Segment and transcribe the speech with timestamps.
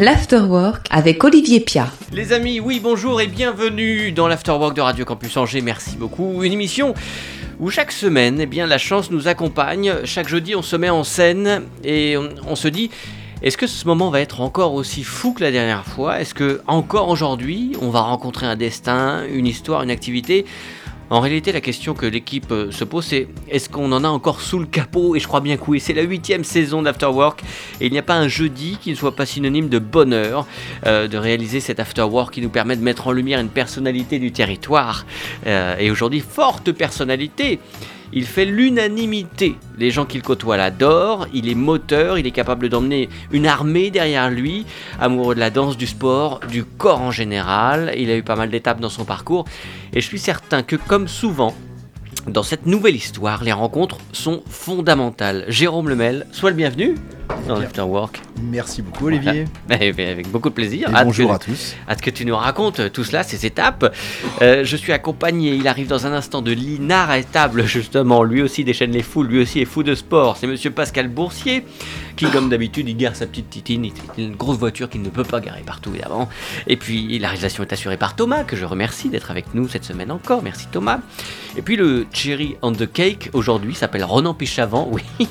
[0.00, 1.88] L'Afterwork avec Olivier Pia.
[2.12, 5.60] Les amis, oui, bonjour et bienvenue dans l'Afterwork de Radio Campus Angers.
[5.60, 6.42] Merci beaucoup.
[6.42, 6.94] Une émission
[7.60, 9.94] où chaque semaine, eh bien, la chance nous accompagne.
[10.04, 12.90] Chaque jeudi, on se met en scène et on, on se dit.
[13.42, 16.18] Est-ce que ce moment va être encore aussi fou que la dernière fois?
[16.18, 20.46] Est-ce que encore aujourd'hui, on va rencontrer un destin, une histoire, une activité
[21.10, 24.40] en réalité, la question que l'équipe euh, se pose, c'est est-ce qu'on en a encore
[24.40, 25.14] sous le capot?
[25.16, 27.42] Et je crois bien que oui, c'est la huitième saison d'Afterwork.
[27.80, 30.46] Et il n'y a pas un jeudi qui ne soit pas synonyme de bonheur
[30.86, 34.32] euh, de réaliser cet Afterwork qui nous permet de mettre en lumière une personnalité du
[34.32, 35.04] territoire.
[35.46, 37.60] Euh, et aujourd'hui, forte personnalité.
[38.16, 39.56] Il fait l'unanimité.
[39.76, 41.26] Les gens qu'il côtoie l'adorent.
[41.34, 42.16] Il est moteur.
[42.16, 44.66] Il est capable d'emmener une armée derrière lui.
[45.00, 47.92] Amoureux de la danse, du sport, du corps en général.
[47.98, 49.46] Il a eu pas mal d'étapes dans son parcours.
[49.92, 51.54] Et je suis certain que, comme souvent,
[52.28, 55.44] dans cette nouvelle histoire, les rencontres sont fondamentales.
[55.48, 56.94] Jérôme Lemel, sois le bienvenu
[57.48, 58.20] dans l'Afterwork.
[58.42, 59.44] Merci beaucoup Olivier.
[59.68, 59.84] Voilà.
[60.12, 60.88] Avec beaucoup de plaisir.
[60.88, 61.74] Et bonjour que- à tous.
[61.88, 63.94] Hâte que tu nous racontes tout cela, ces étapes.
[64.42, 68.22] Euh, je suis accompagné, il arrive dans un instant de l'inarrêtable, justement.
[68.24, 70.36] Lui aussi déchaîne les foules, lui aussi est fou de sport.
[70.36, 71.64] C'est monsieur Pascal Boursier,
[72.16, 73.84] qui, comme d'habitude, il gare sa petite titine.
[73.84, 76.28] Il a une grosse voiture qu'il ne peut pas garer partout, évidemment.
[76.66, 79.84] Et puis, la réalisation est assurée par Thomas, que je remercie d'être avec nous cette
[79.84, 80.42] semaine encore.
[80.42, 81.00] Merci Thomas.
[81.56, 84.90] Et puis, le cherry on the cake, aujourd'hui, s'appelle Ronan Pichavant.
[85.18, 85.26] Oui,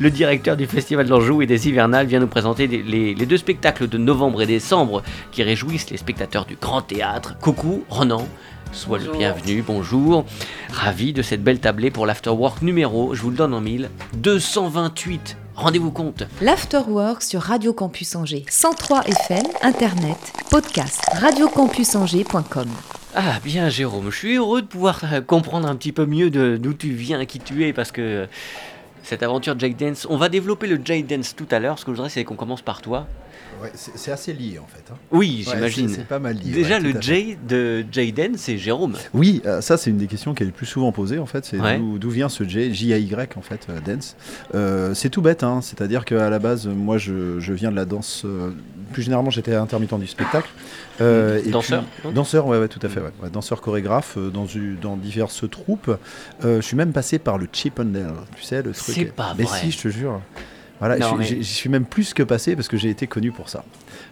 [0.00, 3.36] le directeur du Festival d'Anjou et des Hivernales vient nous présenter les, les- les deux
[3.36, 7.36] spectacles de novembre et décembre qui réjouissent les spectateurs du Grand Théâtre.
[7.40, 8.26] Coucou, Ronan.
[8.72, 10.24] Sois le bienvenu, bonjour.
[10.72, 15.36] Ravi de cette belle tablée pour l'Afterwork numéro, je vous le donne en mille, 228.
[15.54, 16.24] Rendez-vous compte.
[16.40, 18.44] L'Afterwork sur Radio Campus Angers.
[18.48, 20.16] 103 FM, Internet,
[20.50, 22.68] podcast, radiocampusangers.com.
[23.14, 26.56] Ah bien Jérôme, je suis heureux de pouvoir euh, comprendre un petit peu mieux de-
[26.60, 28.26] d'où tu viens, qui tu es, parce que euh,
[29.04, 31.92] cette aventure Jake Dance, on va développer le Jake Dance tout à l'heure, ce que
[31.92, 33.06] je voudrais c'est qu'on commence par toi.
[33.62, 34.82] Ouais, c'est assez lié en fait.
[34.92, 34.96] hein.
[35.12, 35.88] Oui, j'imagine.
[35.88, 36.50] c'est- C'est pas mal lié.
[36.52, 37.00] Déjà ouais, le.
[37.00, 38.96] Jay de Jay Dance, c'est Jérôme.
[39.14, 41.44] Oui, euh, ça c'est une des questions qui est le plus souvent posée en fait.
[41.44, 41.58] C'est
[41.98, 44.16] d'où vient ce J, J-A-Y en fait, euh, dance.
[44.56, 45.60] Euh, c'est tout bête, hein.
[45.62, 48.26] c'est-à-dire qu'à la base, moi je, je viens de la danse.
[48.92, 50.48] plus généralement, j'étais intermittent du spectacle.
[51.00, 53.00] Euh, et Danseur, puis- Danseur, ouais, ouais, tout à fait.
[53.00, 53.10] Ouais.
[53.22, 55.90] Ouais, danseur chorégraphe euh, dans, diverses troupes.
[56.44, 58.94] Euh, je suis même passé par le Chippendale, tu sais, le truc.
[58.94, 59.58] C'est pas Mais vrai.
[59.60, 60.20] si, je te jure.
[60.78, 63.06] Voilà, Non, je- mais- j'y j'y suis même plus que passé parce que j'ai été
[63.06, 63.64] connu pour ça.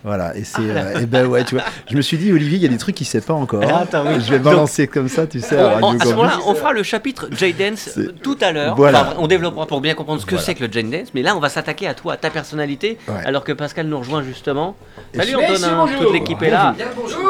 [0.04, 0.58] Voilà, et c'est.
[0.58, 0.78] Ah.
[0.96, 1.64] euh, et ben ouais, tu vois.
[1.88, 3.62] Je me suis dit, Olivier, il y a des trucs qu'il sait pas encore.
[3.68, 4.14] Ah, attends, oui.
[4.20, 7.28] Je vais balancer comme ça, tu sais, à On- ce moment-là, on fera le chapitre
[7.30, 8.74] Jay Dance C'est- euh, tout à l'heure.
[8.74, 9.02] Voilà.
[9.02, 10.44] Enfin, on développera pour bien comprendre ce que Voilà.
[10.44, 11.08] c'est que le Jay Dance.
[11.14, 13.14] Mais là, on va s'attaquer à toi, à ta personnalité, Ouais.
[13.24, 14.74] alors que Pascal nous rejoint justement.
[15.14, 16.74] Et Salut Antonin, toute l'équipe est là.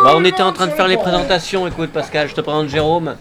[0.05, 1.67] Bah, on était en train de faire les présentations.
[1.67, 3.17] Écoute, Pascal, je te présente Jérôme.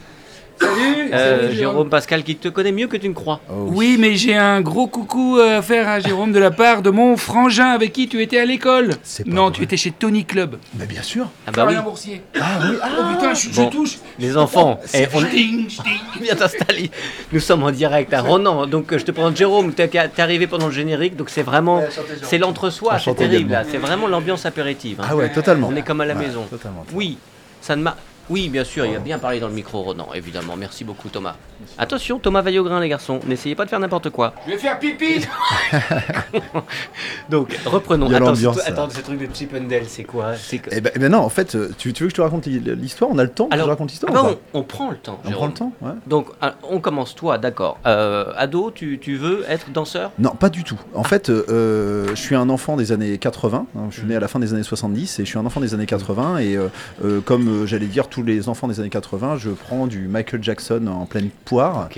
[0.61, 3.41] Salut, Euh, salut, Jérôme Pascal qui te connaît mieux que tu ne crois.
[3.49, 6.89] Oh, Oui, mais j'ai un gros coucou à faire à Jérôme de la part de
[6.89, 8.91] mon frangin avec qui tu étais à l'école.
[9.03, 9.51] C'est pas Non, vrai.
[9.53, 10.57] tu étais chez Tony Club.
[10.77, 11.29] Mais bien sûr.
[11.47, 12.21] Ah bah oui, Boursier.
[12.39, 13.97] Ah oui, ah, Oh putain, je, touche.
[14.19, 15.19] les enfants, eh, on
[16.21, 16.91] vient t'installer.
[17.31, 18.67] Nous sommes en direct à Ronan.
[18.67, 21.81] Donc euh, je te présente Jérôme, t'es t'es arrivé pendant le générique, donc c'est vraiment,
[22.23, 23.63] c'est l'entre-soi, c'est terrible là.
[23.69, 24.99] C'est vraiment l'ambiance apéritive.
[25.01, 25.07] hein.
[25.09, 25.69] Ah ouais, totalement.
[25.71, 26.43] On est comme à la Ouais, maison.
[26.49, 26.85] Totalement.
[26.93, 27.17] Oui,
[27.61, 27.95] ça ne m'a.
[28.31, 30.55] Oui, bien sûr, il a bien parlé dans le micro, Ronan, évidemment.
[30.57, 31.35] Merci beaucoup, Thomas.
[31.77, 33.19] Attention, Thomas veille au grain, les garçons.
[33.27, 34.33] N'essayez pas de faire n'importe quoi.
[34.47, 35.27] Je vais faire pipi.
[37.29, 38.05] Donc, reprenons.
[38.07, 40.35] Il y a Attends, ce, attends, ce truc de Chip and Dale, c'est quoi?
[40.37, 42.15] C'est que- Eh ben, eh ben non, en fait, euh, tu, tu veux que je
[42.17, 43.11] te raconte l'histoire?
[43.11, 44.35] On a le temps que Alors, je raconte l'histoire ah pas?
[44.53, 45.19] on, on prend le temps.
[45.25, 45.53] On Jérôme.
[45.53, 45.93] prend le temps ouais.
[46.07, 47.79] Donc, ah, on commence, toi, d'accord.
[47.85, 50.11] Euh, ado, tu, tu veux être danseur?
[50.19, 50.79] Non, pas du tout.
[50.95, 53.65] En fait, euh, euh, je suis un enfant des années 80.
[53.75, 55.59] hein, je suis né à la fin des années 70 et je suis un enfant
[55.59, 56.37] des années 80.
[56.39, 60.43] Et euh, comme j'allais dire tous les enfants des années 80, je prends du Michael
[60.43, 61.89] Jackson en pleine poire.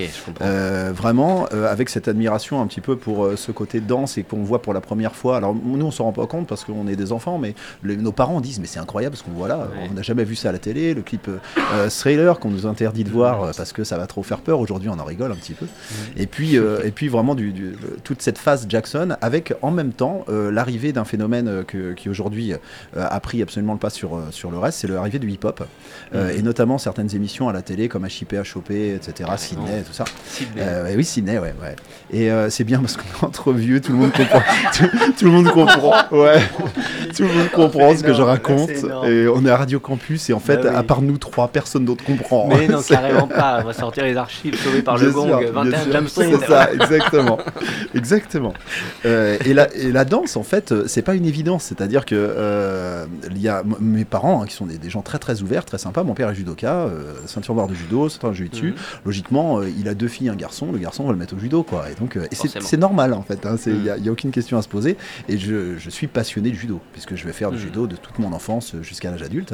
[0.42, 4.24] Euh, vraiment, euh, avec cette admiration un petit peu pour euh, ce côté danse et
[4.24, 5.36] qu'on voit pour la première fois.
[5.36, 8.40] Alors nous, on s'en rend pas compte parce qu'on est des enfants, mais nos parents
[8.40, 9.90] disent mais c'est incroyable parce qu'on voit là, Ouais.
[9.92, 10.94] on n'a jamais vu ça à la télé.
[10.94, 11.30] Le clip
[11.90, 14.60] Thriller qu'on nous interdit de voir parce que ça va trop faire peur.
[14.62, 15.66] Aujourd'hui, on en rigole un petit peu.
[16.16, 19.92] Et puis, et puis vraiment du, du- le- toute cette phase Jackson avec en même
[19.92, 22.54] temps l'arrivée d'un phénomène que- qui aujourd'hui
[22.96, 25.64] a pris absolument le pas sur, sur le reste, c'est l'arrivée du hip-hop
[26.16, 29.14] Euh, et notamment certaines émissions à la télé comme HIP, HOP, etc.
[29.18, 29.38] Carrément.
[29.38, 30.06] Sydney, tout ça.
[30.28, 30.62] Sydney.
[30.64, 31.76] Euh, oui, Sydney, ouais, ouais.
[32.12, 34.42] Et euh, c'est bien parce qu'on est entre vieux, tout le monde comprend.
[34.76, 34.86] tout,
[35.18, 35.94] tout le monde comprend.
[36.12, 36.40] Ouais.
[37.16, 38.70] tout le monde comprend ce que je raconte.
[39.06, 40.76] Et on est à Radio Campus et en fait, Bah oui.
[40.76, 42.48] à part nous trois, personne d'autre comprend.
[42.48, 43.60] Mais non, carrément pas.
[43.62, 45.28] On va sortir les archives sauvées par le Bien gong.
[45.28, 46.32] sûr, bien 21 sûr, Jump Street.
[46.40, 47.38] C'est ça, exactement.
[47.96, 48.54] exactement.
[49.06, 51.64] Euh, et, la, et la danse, en fait, c'est pas une évidence.
[51.64, 55.42] C'est-à-dire que il y a mes parents, hein, qui sont des, des gens très très
[55.42, 56.04] ouverts, très sympas, sympa.
[56.04, 58.72] Mon père est judoka, euh, ceinture noire de judo, c'est un jeu dessus.
[58.72, 58.76] Mhm.
[59.06, 60.72] Logiquement, euh, il a deux filles, un garçon.
[60.72, 61.86] Le garçon, on va le mettre au judo, quoi.
[61.92, 63.46] Et donc, euh, c'est normal, en fait.
[63.46, 63.56] hein.
[63.66, 63.82] Il Mhm.
[63.84, 64.98] n'y a, y a aucune question à se poser.
[65.30, 67.64] Et je, je suis passionné de judo, puisque je vais faire du Mhm.
[67.64, 69.54] judo de toute mon enfance jusqu'à l'âge adulte.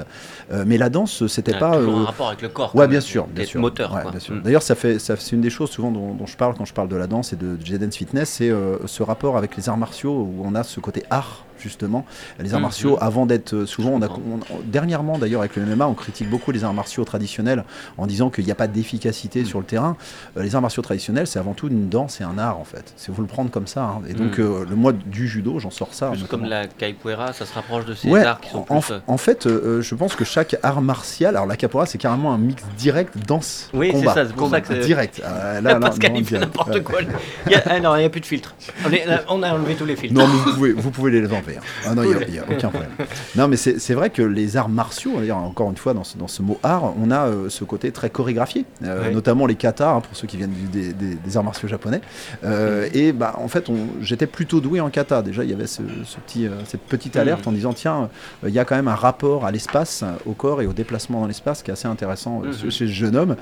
[0.65, 1.77] Mais la danse, c'était Ah, pas.
[1.77, 2.75] toujours un rapport avec le corps.
[2.75, 3.59] Ouais, bien sûr, bien sûr.
[3.59, 3.93] Moteur.
[3.93, 4.03] Ouais.
[4.43, 6.73] D'ailleurs, ça fait, ça, c'est une des choses souvent dont, dont je parle quand je
[6.73, 8.51] parle de la danse et de, de J-Dance Fitness, c'est
[8.85, 12.05] ce rapport avec les arts martiaux où on a ce côté art justement.
[12.39, 12.63] Les arts Mhm.
[12.63, 16.29] martiaux, avant d'être euh, souvent, on a, on- dernièrement d'ailleurs avec le MMA, on critique
[16.29, 17.63] beaucoup les arts martiaux traditionnels
[17.97, 19.95] en disant qu'il n'y a pas d'efficacité sur le terrain.
[20.37, 22.93] Euh, les arts martiaux traditionnels, c'est avant tout une danse et un art en fait.
[22.97, 23.83] C'est faut le prendre comme ça.
[23.83, 24.01] hein.
[24.07, 26.09] Et donc euh, le mois du judo, j'en sors ça.
[26.11, 28.93] Plus comme la capoeira, ça se rapproche de ces Ouais, arts qui sont en, plus.
[29.07, 32.37] en fait, euh, je pense que chaque art martial, alors la capoeira, c'est carrément un
[32.37, 34.13] mix direct danse Oui, c'est combat.
[34.13, 35.21] ça, c'est pour ça que direct.
[35.23, 36.31] Euh, là, là, non, fait direct.
[36.31, 36.99] n'importe quoi.
[37.47, 37.63] Il y a...
[37.65, 38.55] Ah non, il n'y a plus de filtre.
[38.85, 40.13] On, est- on a enlevé tous les filtres.
[40.19, 41.39] Non, mais vous pouvez, vous pouvez les enlever.
[41.85, 42.91] Ah non, il n'y a, aucun problème.
[43.35, 46.41] Non, mais c'est vrai que les arts martiaux, encore une fois, dans ce, dans ce
[46.41, 50.15] mot art, on a euh, ce côté très chorégraphié, euh, notamment les katas, hein, pour
[50.15, 52.01] ceux qui viennent des, des- des arts martiaux japonais.
[52.43, 55.21] Euh, Et bah, en fait, on- j'étais plutôt doué en kata.
[55.21, 58.09] Déjà, il y avait ce, ce petit, cette petite alerte en disant tiens,
[58.45, 61.27] il y a quand même un rapport à l'espace, au corps et au déplacement dans
[61.27, 62.53] l'espace qui est assez intéressant Mhm.
[62.53, 63.35] chez ce jeune homme.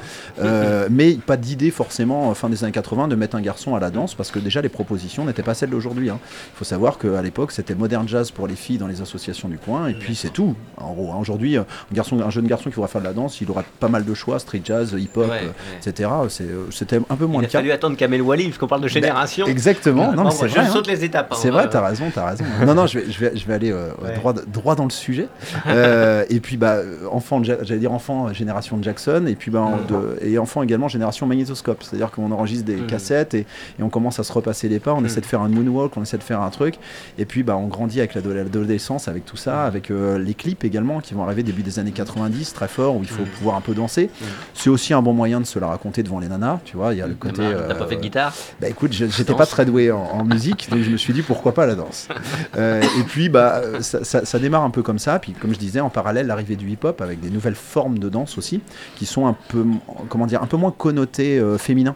[0.90, 4.16] Mais pas d'idée forcément, fin des années 80, de mettre un garçon à la danse,
[4.16, 6.10] parce que déjà les propositions n'étaient pas celles d'aujourd'hui.
[6.10, 6.20] hein.
[6.54, 9.58] Il faut savoir qu'à l'époque, c'était modern jazz pour les filles dans les associations du
[9.58, 10.56] coin, et puis c'est tout.
[10.78, 11.18] En gros, hein.
[11.20, 13.64] aujourd'hui, euh, un, garçon, un jeune garçon qui voudra faire de la danse, il aura
[13.80, 15.54] pas mal de choix, street jazz, hip-hop, Ouais, euh, ouais.
[15.90, 16.10] etc.
[16.30, 17.58] C'est, euh, C'était un peu moins Il le a cas.
[17.60, 19.46] fallu attendre Kamel Wally, parce qu'on parle de génération.
[19.48, 20.66] Exactement, non, mais c'est je vrai.
[20.66, 20.70] hein.
[20.72, 21.30] saute les étapes.
[21.32, 21.38] hein.
[21.40, 22.44] C'est vrai, t'as raison, t'as raison.
[22.66, 24.14] Non, non, je vais, je vais, je vais aller euh, Ouais.
[24.16, 25.28] droit, droit dans le sujet.
[25.68, 26.78] Euh, et puis, bah,
[27.12, 30.88] enfant, j'allais dire enfant, génération de Jackson, et puis, bah, en- de- et enfant également,
[30.88, 31.84] génération magnétoscope.
[31.84, 32.88] C'est-à-dire qu'on enregistre des Mhm.
[32.88, 33.46] cassettes et,
[33.80, 35.06] et on commence à se repasser les pas, on Mhm.
[35.08, 36.76] essaie de faire un moonwalk, on essaie de faire un truc,
[37.18, 40.64] et puis, bah, on grandit avec l'ado- l'adolescence, avec tout ça, avec euh, les clips
[40.64, 43.62] également qui vont arriver début des années 90, très fort, où il faut pouvoir un
[43.62, 44.10] peu danser.
[44.54, 46.94] C'est aussi un bon moyen de se la raconter devant les nanas, tu vois.
[46.94, 47.42] Il y a le côté.
[47.68, 48.34] T'as pas euh, fait de guitare?
[48.62, 51.22] bah écoute, je- j'étais pas très doué en, en musique, donc je me suis dit
[51.22, 52.08] pourquoi pas la danse?
[52.58, 55.60] Euh, et puis bah ça, ça- ça démarre un peu comme ça, puis comme je
[55.60, 58.62] disais en parallèle l'arrivée du hip-hop avec des nouvelles formes de danse aussi,
[58.96, 59.64] qui sont un peu
[60.10, 61.96] comment dire un peu moins connotées euh, féminin.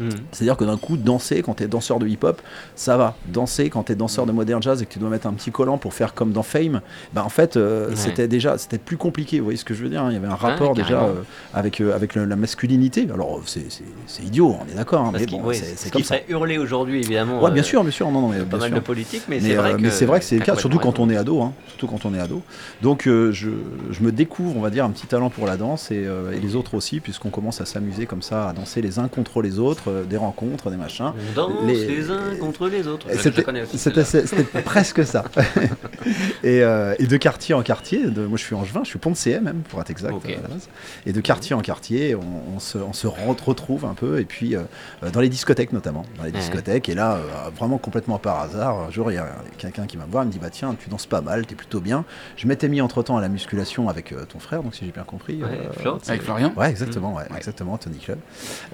[0.00, 0.10] Mhm.
[0.32, 2.40] C'est-à-dire que d'un coup, danser quand t'es danseur de hip-hop,
[2.76, 3.16] ça va.
[3.26, 5.78] Danser quand t'es danseur de modern jazz et que tu dois mettre un petit collant
[5.78, 6.80] pour faire comme dans Fame,
[7.12, 7.96] bah en fait, euh, Ouais.
[7.96, 9.38] c'était déjà, c'était plus compliqué.
[9.38, 11.14] Vous voyez ce que je veux dire hein Il y avait un rapport déjà euh,
[11.54, 13.06] avec euh, avec le- la masculinité.
[13.12, 16.14] Alors c'est idiot, on est d'accord, hein, mais bon, oui, c'est qui comme ça.
[16.16, 17.42] ferait hurler aujourd'hui, évidemment.
[17.42, 18.76] Ouais, bien sûr, bien sûr, non, non, mais Pas mal sûr.
[18.78, 19.48] de politique, mais, Mais,
[19.90, 20.24] c'est vrai que.
[20.24, 22.42] c'est le cas, surtout quand on est ado, hein, surtout quand on est ado.
[22.82, 26.06] Donc je, je me découvre, on va dire, un petit talent pour la danse et,
[26.32, 29.42] et les autres aussi, puisqu'on commence à s'amuser comme ça, à danser les uns contre
[29.42, 31.12] les autres, euh, des rencontres, des machins.
[31.30, 33.06] On danse Les- les, uns contre les autres.
[33.18, 33.42] C'était
[34.64, 35.24] presque ça.
[36.44, 39.10] et, euh, et de quartier en quartier, de, moi je suis angevin, je suis pont
[39.10, 40.26] de CM même pour être exact Ok.
[40.26, 40.68] à la base.
[41.06, 44.24] Et de quartier en quartier, on, on se, on se re- retrouve un peu, et
[44.24, 44.62] puis euh,
[45.02, 46.38] euh, dans les discothèques notamment, dans les Ouais.
[46.38, 46.88] discothèques.
[46.88, 49.26] Et là, euh, vraiment complètement par hasard, un jour il y a
[49.56, 51.54] quelqu'un qui va me voir, il me dit bah tiens, tu danses pas mal, t'es
[51.54, 52.04] plutôt bien.
[52.36, 54.92] Je m'étais mis entre temps à la musculation avec euh, ton frère, donc si j'ai
[54.92, 55.42] bien compris.
[55.42, 55.48] Ouais,
[55.86, 55.92] euh.
[56.08, 57.36] Avec Florian Ouais, exactement, ouais, Ouais.
[57.36, 58.18] exactement, Tony Club,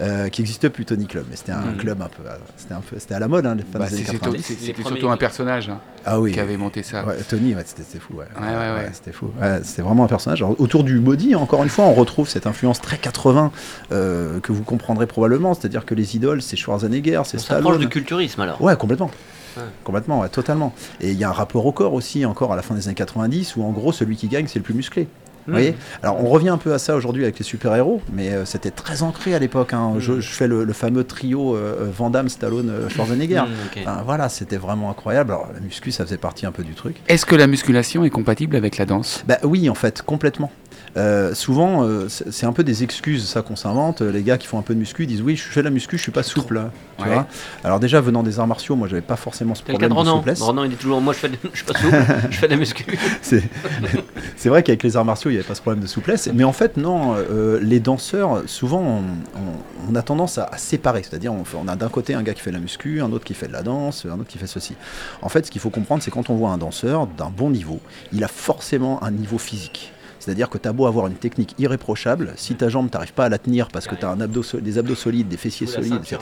[0.00, 1.76] euh, qui existe plus Tony Club, mais c'était un Mm.
[1.76, 2.22] club un peu,
[2.56, 4.42] c'était un peu, c'était à la mode, hein, les fans Bah, des années c'est- 90.
[4.44, 7.04] c'est- Les C'était surtout un personnage hein, Ah oui, qui avait monté ça.
[7.04, 8.14] Ouais, Tony, ouais, c'était fou.
[8.14, 8.90] Ouais, Ouais, ouais, ouais.
[8.92, 9.30] c'était fou.
[9.40, 10.42] Ouais, c'était vraiment un personnage.
[10.42, 13.52] Alors, autour du body, encore une fois, on retrouve cette influence très 80
[13.92, 15.54] euh, que vous comprendrez probablement.
[15.54, 17.80] C'est-à-dire que les idoles, c'est Schwarzenegger, c'est On s'approche Stallone.
[17.80, 18.60] du culturisme alors.
[18.62, 19.10] Ouais, complètement.
[19.56, 19.62] Ouais.
[19.84, 20.74] Complètement, ouais, totalement.
[21.00, 22.94] Et il y a un rapport au corps aussi, encore à la fin des années
[22.96, 25.06] 90, où en gros, celui qui gagne, c'est le plus musclé.
[25.46, 28.44] Vous voyez Alors on revient un peu à ça aujourd'hui avec les super-héros, mais euh,
[28.44, 29.72] c'était très ancré à l'époque.
[29.74, 29.94] hein.
[29.98, 30.20] Je, Mhm.
[30.20, 33.42] je fais le, le fameux trio euh, Van Damme, Stallone, euh, Schwarzenegger.
[33.80, 35.32] Enfin, voilà, c'était vraiment incroyable.
[35.32, 36.96] Alors la muscu, ça faisait partie un peu du truc.
[37.08, 39.22] Est-ce que la musculation est compatible avec la danse?
[39.28, 40.50] Bah oui, en fait, complètement.
[40.96, 44.00] Euh, souvent, euh, c'est un peu des excuses, ça qu'on s'invente.
[44.00, 45.96] Les gars qui font un peu de muscu disent oui, je fais de la muscu,
[45.98, 46.56] je suis pas souple.
[46.58, 47.12] hein, Tu Ouais.
[47.14, 47.26] vois
[47.64, 50.40] Alors déjà venant des arts martiaux, moi j'avais pas forcément ce problème de souplesse.
[50.40, 51.96] Ronan, il dit toujours Moi, je, fais de- je suis pas souple,
[52.30, 52.84] je fais de la muscu.
[54.36, 56.28] C'est vrai qu'avec les arts martiaux, il n'y avait pas ce problème de souplesse.
[56.32, 58.98] Mais en fait, non, euh, les danseurs, souvent, on,
[59.38, 61.02] on- on a tendance à, à séparer.
[61.02, 63.24] C'est-à-dire, on, on a d'un côté un gars qui fait de la muscu, un autre
[63.24, 64.74] qui fait de la danse, un autre qui fait ceci.
[65.22, 67.80] En fait, ce qu'il faut comprendre, c'est quand on voit un danseur d'un bon niveau,
[68.12, 69.92] il a forcément un niveau physique.
[70.24, 73.28] C'est-à-dire que tu as beau avoir une technique irréprochable, si ta jambe, t'arrives pas à
[73.28, 75.70] la tenir parce que tu as un abdos, so- des abdos solides, des fessiers Il
[75.70, 76.18] faut la solides, etc.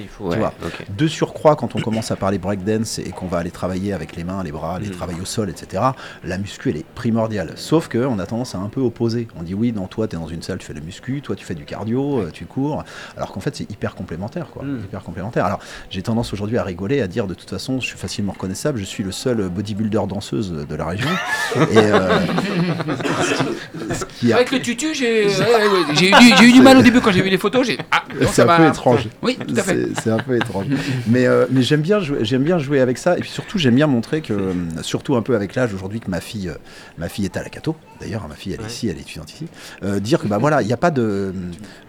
[0.00, 0.24] il faut.
[0.24, 0.52] Tu ouais, vois.
[0.64, 0.84] ok.
[0.94, 4.24] De surcroît, quand on commence à parler breakdance et qu'on va aller travailler avec les
[4.24, 4.92] mains, les bras, les Mm.
[4.92, 5.82] travailler au sol, etc.,
[6.24, 7.52] la muscu, elle est primordiale.
[7.56, 9.26] Sauf qu'on a tendance à un peu opposer.
[9.38, 11.22] On dit oui, non, toi, tu es dans une salle, tu fais de la muscu,
[11.22, 12.84] toi, tu fais du cardio, euh, tu cours.
[13.16, 14.64] Alors qu'en fait, c'est hyper complémentaire, quoi.
[14.64, 14.80] Mm.
[14.84, 15.44] Hyper complémentaire.
[15.46, 18.78] Alors, j'ai tendance aujourd'hui à rigoler, à dire de toute façon, je suis facilement reconnaissable,
[18.78, 21.08] je suis le seul bodybuilder danseuse de la région.
[21.56, 22.18] et euh,
[24.32, 26.82] a- Avec le tutu, j'ai ouais, ouais, j'ai eu, du- j'ai eu du mal au
[26.82, 27.68] début quand j'ai vu les photos.
[27.90, 28.56] Ah, non, C'est ça un va.
[28.58, 29.08] peu étrange.
[29.22, 29.88] Oui, tout à fait.
[30.02, 30.66] C'est- un peu étrange.
[31.06, 33.16] mais euh, mais j'aime bien, jouer- j'aime bien jouer avec ça.
[33.16, 36.10] Et puis surtout, j'aime bien montrer que, euh, surtout un peu avec l'âge aujourd'hui, que
[36.10, 36.54] ma fille, euh,
[36.98, 37.76] ma fille est à la Cato.
[38.00, 39.46] D'ailleurs, ma fille, elle est ici, elle est étudiante ici.
[39.82, 41.32] Euh, dire que bah voilà, il n'y a pas de, euh,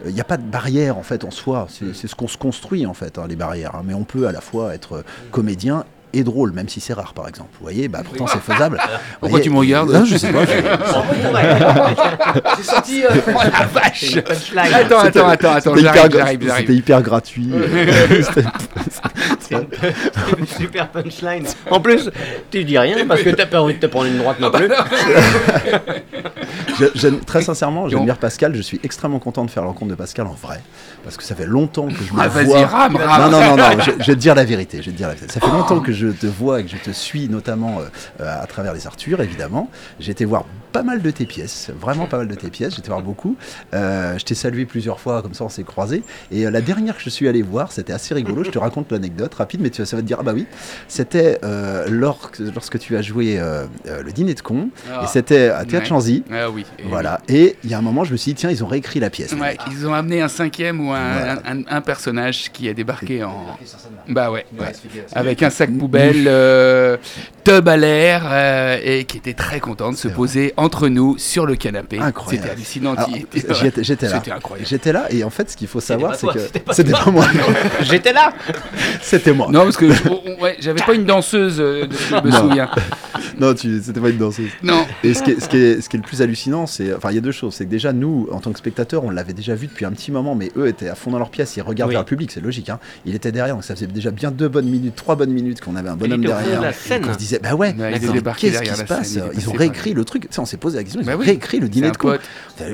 [0.07, 1.67] il y a pas de barrière en fait en soi.
[1.93, 3.75] C'est ce qu'on se construit en fait, hein, les barrières.
[3.75, 3.83] hein.
[3.85, 7.13] Mais on peut à la fois être euh, comédien et drôle, même si c'est rare,
[7.13, 7.49] par exemple.
[7.53, 8.77] Vous voyez, bah pourtant c'est faisable.
[9.19, 10.45] Pourquoi voyez, tu me regardes Non, Je sais pas.
[10.45, 10.51] je-
[12.57, 13.03] J'ai sorti.
[13.03, 14.15] euh, Oh la vache.
[14.73, 16.71] Attends, attends, attends, attends, C'était j'arrive, hyper, j'arrive, c'était j'arrive.
[16.71, 17.49] hyper gratuit.
[18.23, 18.47] C'était-
[19.39, 21.45] C'est une, c'est une super punchline.
[21.69, 22.09] En plus,
[22.49, 24.69] tu dis rien parce que t'as pas envie de te prendre une droite non plus.
[26.95, 28.55] Je- très sincèrement, j'admire Pascal.
[28.55, 30.61] Je suis extrêmement content de faire la rencontre de Pascal en vrai.
[31.03, 32.65] Parce que ça fait longtemps que je me Ah, vois.
[32.65, 33.31] rame, Non, rame.
[33.31, 34.77] non, non, non, je, je vais te dire la vérité.
[34.81, 35.33] Je vais te dire la vérité.
[35.33, 37.83] Ça fait longtemps que je te vois et que je te suis, notamment euh,
[38.21, 39.69] euh, à travers les Arthur, évidemment.
[39.99, 42.77] J'ai été voir pas mal de tes pièces, vraiment pas mal de tes pièces.
[42.79, 43.35] Été voir beaucoup.
[43.73, 46.03] Euh, je t'ai salué plusieurs fois, comme ça on s'est croisés.
[46.31, 48.43] Et euh, la dernière que je suis allé voir, c'était assez rigolo.
[48.43, 50.45] Je te raconte l'anecdote rapide, mais tu, ça va te dire ah bah oui.
[50.87, 54.69] C'était euh, lors- lorsque tu as joué euh, le dîner de con.
[54.91, 55.01] Ah.
[55.03, 55.89] Et c'était à Théâtre Ouais.
[55.89, 56.23] Chanzy.
[56.31, 56.65] Ah oui.
[56.79, 57.21] et Voilà.
[57.27, 59.09] Et il y a un moment, je me suis dit, tiens, ils ont réécrit la
[59.09, 59.33] pièce.
[59.33, 61.41] Ouais, ils ont amené un cinquième ou un, Voilà.
[61.45, 63.45] un- un- un personnage qui a débarqué en.
[64.07, 64.71] Bah ouais, ouais.
[65.13, 66.29] Avec un sac poubelle,
[67.43, 71.55] tub à l'air, et qui était très content de se poser entre nous sur le
[71.55, 71.99] canapé.
[71.99, 72.43] Incroyable.
[72.43, 72.95] C'était hallucinant.
[73.81, 74.15] J'étais là.
[74.15, 74.67] C'était incroyable.
[74.69, 77.25] J'étais là et en fait ce qu'il faut savoir c'est que c'était pas moi,
[77.81, 78.33] J'étais là.
[79.01, 79.47] c'était moi.
[79.51, 79.85] Non, parce que
[80.41, 82.37] ouais, j'avais pas une danseuse, euh, de- je me Non.
[82.49, 82.69] souviens.
[83.39, 84.49] Non, tu c'était pas une danseuse.
[84.61, 84.85] Non.
[85.03, 87.09] Et ce qui est, ce qui est, ce qui est le plus hallucinant, c'est enfin
[87.11, 89.33] il y a deux choses, c'est que déjà nous en tant que spectateurs, on l'avait
[89.33, 91.61] déjà vu depuis un petit moment, mais eux étaient à fond dans leur pièce, ils
[91.61, 91.93] regardent Oui.
[91.95, 92.69] vers le public, c'est logique.
[92.69, 92.79] Hein.
[93.05, 95.75] Il était derrière, donc ça faisait déjà bien deux bonnes minutes, trois bonnes minutes qu'on
[95.75, 96.61] avait un bonhomme de derrière.
[96.61, 97.03] la et scène.
[97.05, 97.99] qu'on se disait bah ouais, Ouais,
[98.37, 100.23] qu'est-ce qui se passe Ils ont réécrit le truc.
[100.23, 101.25] Tu sais, on s'est posé la question, ils Bah ont oui.
[101.25, 102.17] réécrit le dîner de con.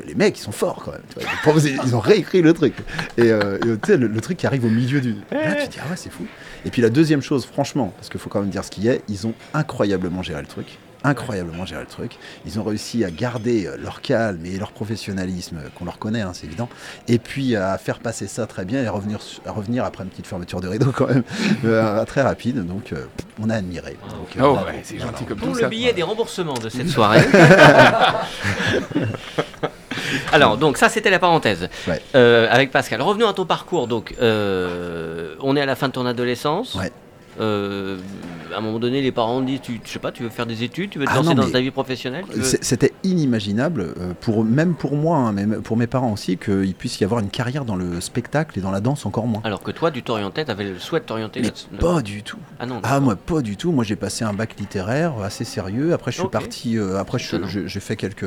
[0.05, 1.01] Les mecs, ils sont forts quand même.
[1.09, 1.53] tu vois.
[1.61, 2.73] Ils Ils ont réécrit le truc.
[3.17, 5.15] Et, euh, et, sais, le, le truc qui arrive au milieu du.
[5.31, 6.25] Là, tu te dis, ah ouais, c'est fou.
[6.65, 8.89] Et puis la deuxième chose, franchement, parce qu'il faut quand même dire ce qu'il y
[8.89, 10.77] a, ils ont incroyablement géré le truc.
[11.09, 12.17] Incroyablement géré le truc.
[12.45, 16.21] Ils ont réussi à garder euh, leur calme et leur professionnalisme, euh, qu'on leur connaît,
[16.21, 16.69] hein, c'est évident.
[17.07, 20.09] Et puis à faire passer ça très bien et revenir, su- à revenir après une
[20.09, 21.23] petite fermeture de rideau quand même,
[21.65, 22.65] euh, très rapide.
[22.65, 23.05] Donc euh,
[23.41, 23.97] on a admiré.
[24.09, 24.67] Donc, Oh, bravo.
[24.67, 25.67] ouais, c'est gentil comme Pour tout le ça.
[25.69, 27.21] billet des remboursements de cette soirée.
[30.31, 31.69] Alors, donc ça c'était la parenthèse.
[31.87, 32.01] Ouais.
[32.15, 33.01] Euh, avec Pascal.
[33.01, 33.87] Revenons à ton parcours.
[33.87, 36.75] Donc, euh, on est à la fin de ton adolescence.
[36.75, 36.91] Ouais.
[37.39, 37.97] Euh,
[38.53, 40.63] à un moment donné, les parents disent, tu, je sais pas, tu veux faire des
[40.63, 44.13] études, tu veux te Ah lancer non, dans ta vie professionnelle veux- C'était inimaginable, euh,
[44.21, 47.65] pour, même pour moi, hein, pour mes parents aussi, qu'il puisse y avoir une carrière
[47.65, 49.41] dans le spectacle et dans la danse encore moins.
[49.43, 52.37] Alors que toi, tu t'orientais, tu avais le souhait de t'orienter Mais pas du tout.
[52.59, 52.79] Ah non.
[52.83, 53.71] Ah moi pas du tout.
[53.71, 55.93] Moi j'ai passé un bac littéraire assez sérieux.
[55.93, 56.77] Après je suis parti.
[56.77, 58.25] euh, après j'ai fait quelques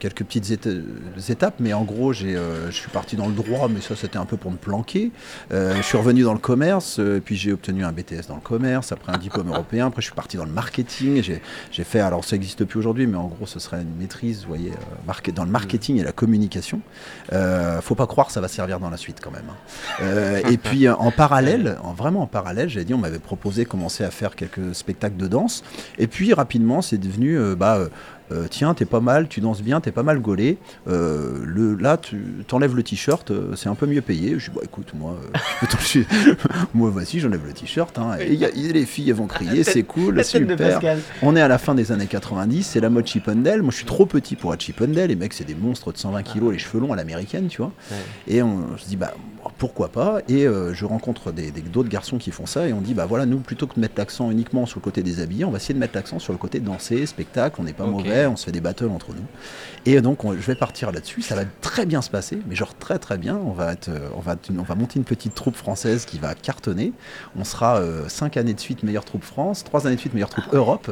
[0.00, 0.82] quelques petites éta-
[1.30, 4.16] étapes, mais en gros j'ai euh, je suis parti dans le droit, mais ça c'était
[4.18, 5.12] un peu pour me planquer.
[5.52, 8.40] Euh, je suis revenu dans le commerce, euh, puis j'ai obtenu un BTS dans le
[8.40, 9.86] commerce, après un diplôme européen.
[9.86, 11.22] Après je suis parti dans le marketing.
[11.22, 11.40] J'ai
[11.70, 14.48] j'ai fait alors ça n'existe plus aujourd'hui, mais en gros ce serait une maîtrise, vous
[14.48, 14.74] voyez, euh,
[15.06, 16.80] market- dans le marketing et la communication.
[17.32, 19.44] Euh, faut pas croire ça va servir dans la suite quand même.
[19.50, 19.56] hein.
[20.02, 23.64] Euh, et puis euh, en parallèle, en, vraiment en parallèle, j'ai dit, on m'avait proposé
[23.64, 25.62] de commencer à faire quelques spectacles de danse.
[25.98, 27.88] Et puis rapidement, c'est devenu, euh, bah,
[28.32, 30.58] euh, tiens, t'es pas mal, tu danses bien, t'es pas mal gaulé.
[30.88, 34.38] Euh, le, là, tu t'enlèves le t-shirt, euh, c'est un peu mieux payé.
[34.38, 36.00] Je dis, bah écoute, moi, euh, je
[36.74, 37.98] moi voici, j'enlève le t-shirt.
[37.98, 38.16] hein.
[38.20, 40.80] et, y a- et les filles, elles vont crier, c'est cool, super.
[41.22, 43.62] On est à la fin des années 90, c'est la mode Chippendale.
[43.62, 45.08] Moi, je suis trop petit pour être Chippendale.
[45.08, 47.72] Les mecs, c'est des monstres de 120 kilos, les cheveux longs à l'américaine, tu vois.
[47.90, 47.96] Ouais.
[48.34, 49.14] Et on se dit, bah,
[49.58, 50.20] pourquoi pas?
[50.28, 53.06] Et euh, je rencontre des- des- d'autres garçons qui font ça et on dit, bah
[53.06, 55.56] voilà, nous, plutôt que de mettre l'accent uniquement sur le côté des habillés, on va
[55.58, 57.56] essayer de mettre l'accent sur le côté danser, spectacle.
[57.60, 59.24] On n'est pas mauvais, on se fait des battles entre nous.
[59.86, 61.22] Et donc, on- je vais partir là-dessus.
[61.22, 63.36] Ça va très bien se passer, mais genre très très bien.
[63.44, 66.34] On va, être, euh, on va, on va monter une petite troupe française qui va
[66.34, 66.92] cartonner.
[67.38, 70.28] On sera euh, cinq années de suite meilleure troupe France, trois années de suite meilleure
[70.30, 70.90] troupe Europe,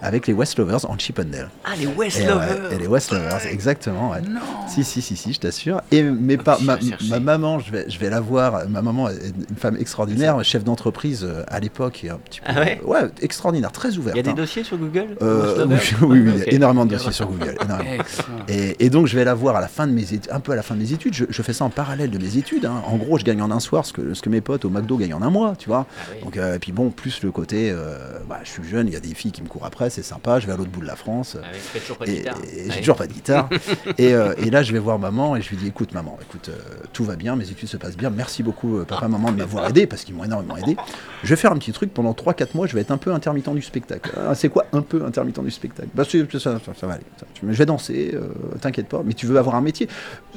[0.00, 1.50] avec les West Lovers en Chippendale.
[1.64, 4.10] Ah, les West Et, Lovers ouais, et les West Lovers, exactement.
[4.10, 4.20] ouais.
[4.22, 4.40] Non.
[4.68, 5.82] Si, si, si, si, je t'assure.
[5.90, 8.68] Et mes pa- je ma, maman, je vais, je vais la voir.
[8.68, 12.06] Ma maman est une femme extraordinaire, chef d'entreprise euh, à l'époque.
[12.10, 13.10] un petit peu, Ah ouais?
[13.20, 14.16] extraordinaire, très ouverte.
[14.16, 14.34] Il y a des hein.
[14.34, 15.16] dossiers sur Google?
[15.20, 16.52] Euh, oui, oui, oui, il y a Ok.
[16.52, 17.56] énormément de dossiers sur Google.
[18.48, 20.52] Et, et donc je vais la voir à la fin de mes études, un peu
[20.52, 21.14] à la fin de mes études.
[21.14, 22.66] Je, je fais ça en parallèle de mes études.
[22.66, 22.82] hein.
[22.86, 24.96] En gros, je gagne en un soir ce que, ce que mes potes au McDo
[24.96, 25.86] gagnent en un mois, tu vois.
[25.90, 26.24] Ah oui.
[26.24, 28.96] Donc euh, et puis bon, plus le côté, euh, bah, je suis jeune, il y
[28.96, 30.40] a des filles qui me courent après, c'est sympa.
[30.40, 31.36] Je vais à l'autre bout de la France.
[31.42, 32.38] Ah oui, toujours pas de Et, guitare.
[32.44, 33.48] et Ah j'ai toujours pas de guitare.
[33.98, 36.50] et, euh, et là, je vais voir maman et je lui dis écoute, maman, écoute,
[36.92, 38.10] tout va bien, mes études se passent bien.
[38.10, 40.76] Merci beaucoup, papa, maman, de m'avoir aidé parce qu'ils m'ont énormément aidé.
[41.22, 42.66] Je vais faire un petit truc pendant 3-4 mois.
[42.66, 44.10] Je vais être un peu intermittent du spectacle.
[44.16, 45.88] Ah, c'est quoi un peu intermittent du spectacle?
[45.94, 47.04] Bah, ça, ça, ça va aller.
[47.42, 48.11] Je vais danser,
[48.60, 49.02] t'inquiète pas.
[49.04, 49.88] Mais tu veux avoir un métier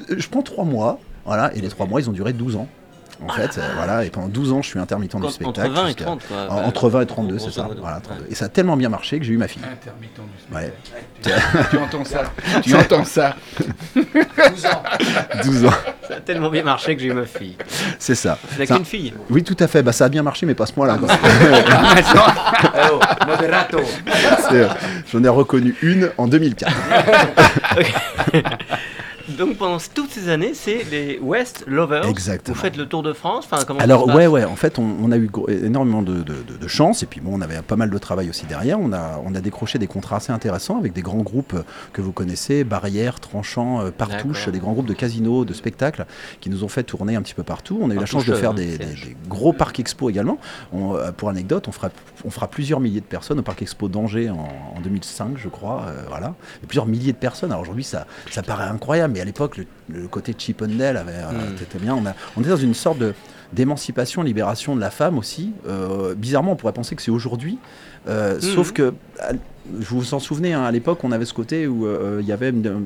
[0.09, 0.99] Euh, Je prends 3 mois.
[1.25, 2.67] Voilà, et les 3 mois, ils ont duré 12 ans.
[3.23, 5.71] En fait, euh, voilà, et pendant 12 ans, je suis intermittent du Entre spectacle.
[5.71, 6.47] 20 et jusqu'à- 30, quoi.
[6.49, 6.63] en-.
[6.65, 7.67] Entre 20 et 32, c'est ça.
[7.79, 8.25] Voilà, 32.
[8.29, 9.61] Et ça a tellement bien marché que j'ai eu ma fille.
[9.63, 10.19] Intermittent
[10.49, 10.73] du Ouais.
[11.21, 11.67] spectacle.
[11.71, 12.23] Tu entends ça
[12.61, 13.35] Tu entends ça
[15.43, 15.69] 12 ans,
[16.07, 17.55] Ça a tellement bien marché que j'ai eu ma fille.
[17.99, 18.37] c'est ça.
[18.53, 19.13] Tu n'as Ça- qu'une fille.
[19.29, 19.81] Oui, tout à fait.
[19.81, 20.73] Bah, ça a bien marché, mais pas ce.
[24.49, 24.67] C'est, euh,
[25.11, 26.71] J'en ai reconnu une en 2004.
[29.29, 32.05] Donc pendant toutes ces années, c'est les West Lovers.
[32.07, 32.55] Exactement.
[32.55, 33.45] Vous faites le Tour de France.
[33.49, 34.43] Enfin, comment Alors ouais, ouais.
[34.45, 37.31] En fait, on, on a eu énormément de, de- de- de chance et puis bon,
[37.33, 38.79] on avait pas mal de travail aussi derrière.
[38.79, 41.63] On a, on a décroché des contrats assez intéressants avec des grands groupes euh,
[41.93, 46.05] que vous connaissez, Barrière, Tranchant, euh, Partouche, des grands groupes de casinos, de spectacles
[46.39, 47.79] qui nous ont fait tourner un petit peu partout.
[47.81, 50.09] On a eu la chance de faire euh, des, c'est- des- des gros parcs expo
[50.09, 50.37] également.
[50.71, 51.89] On, euh, pour anecdote, on fera,
[52.25, 55.85] on fera plusieurs milliers de personnes au parc expo d'Angers en, en 2005, je crois.
[55.87, 57.51] euh, voilà, Et plusieurs milliers de personnes.
[57.51, 61.31] Alors aujourd'hui, ça, ça paraît incroyable, mais à l'époque, le, le côté Chippendale avait, euh,
[61.31, 61.63] Mm.
[61.63, 61.95] était bien.
[61.95, 63.13] On, a, on était dans une sorte de
[63.53, 65.53] d'émancipation, libération de la femme aussi.
[65.67, 67.57] Euh, bizarrement, on pourrait penser que c'est aujourd'hui.
[68.09, 68.93] Euh, Sauf que,
[69.71, 71.87] vous vous en souvenez, hein, à l'époque, on avait ce côté où
[72.19, 72.85] il y avait une- une-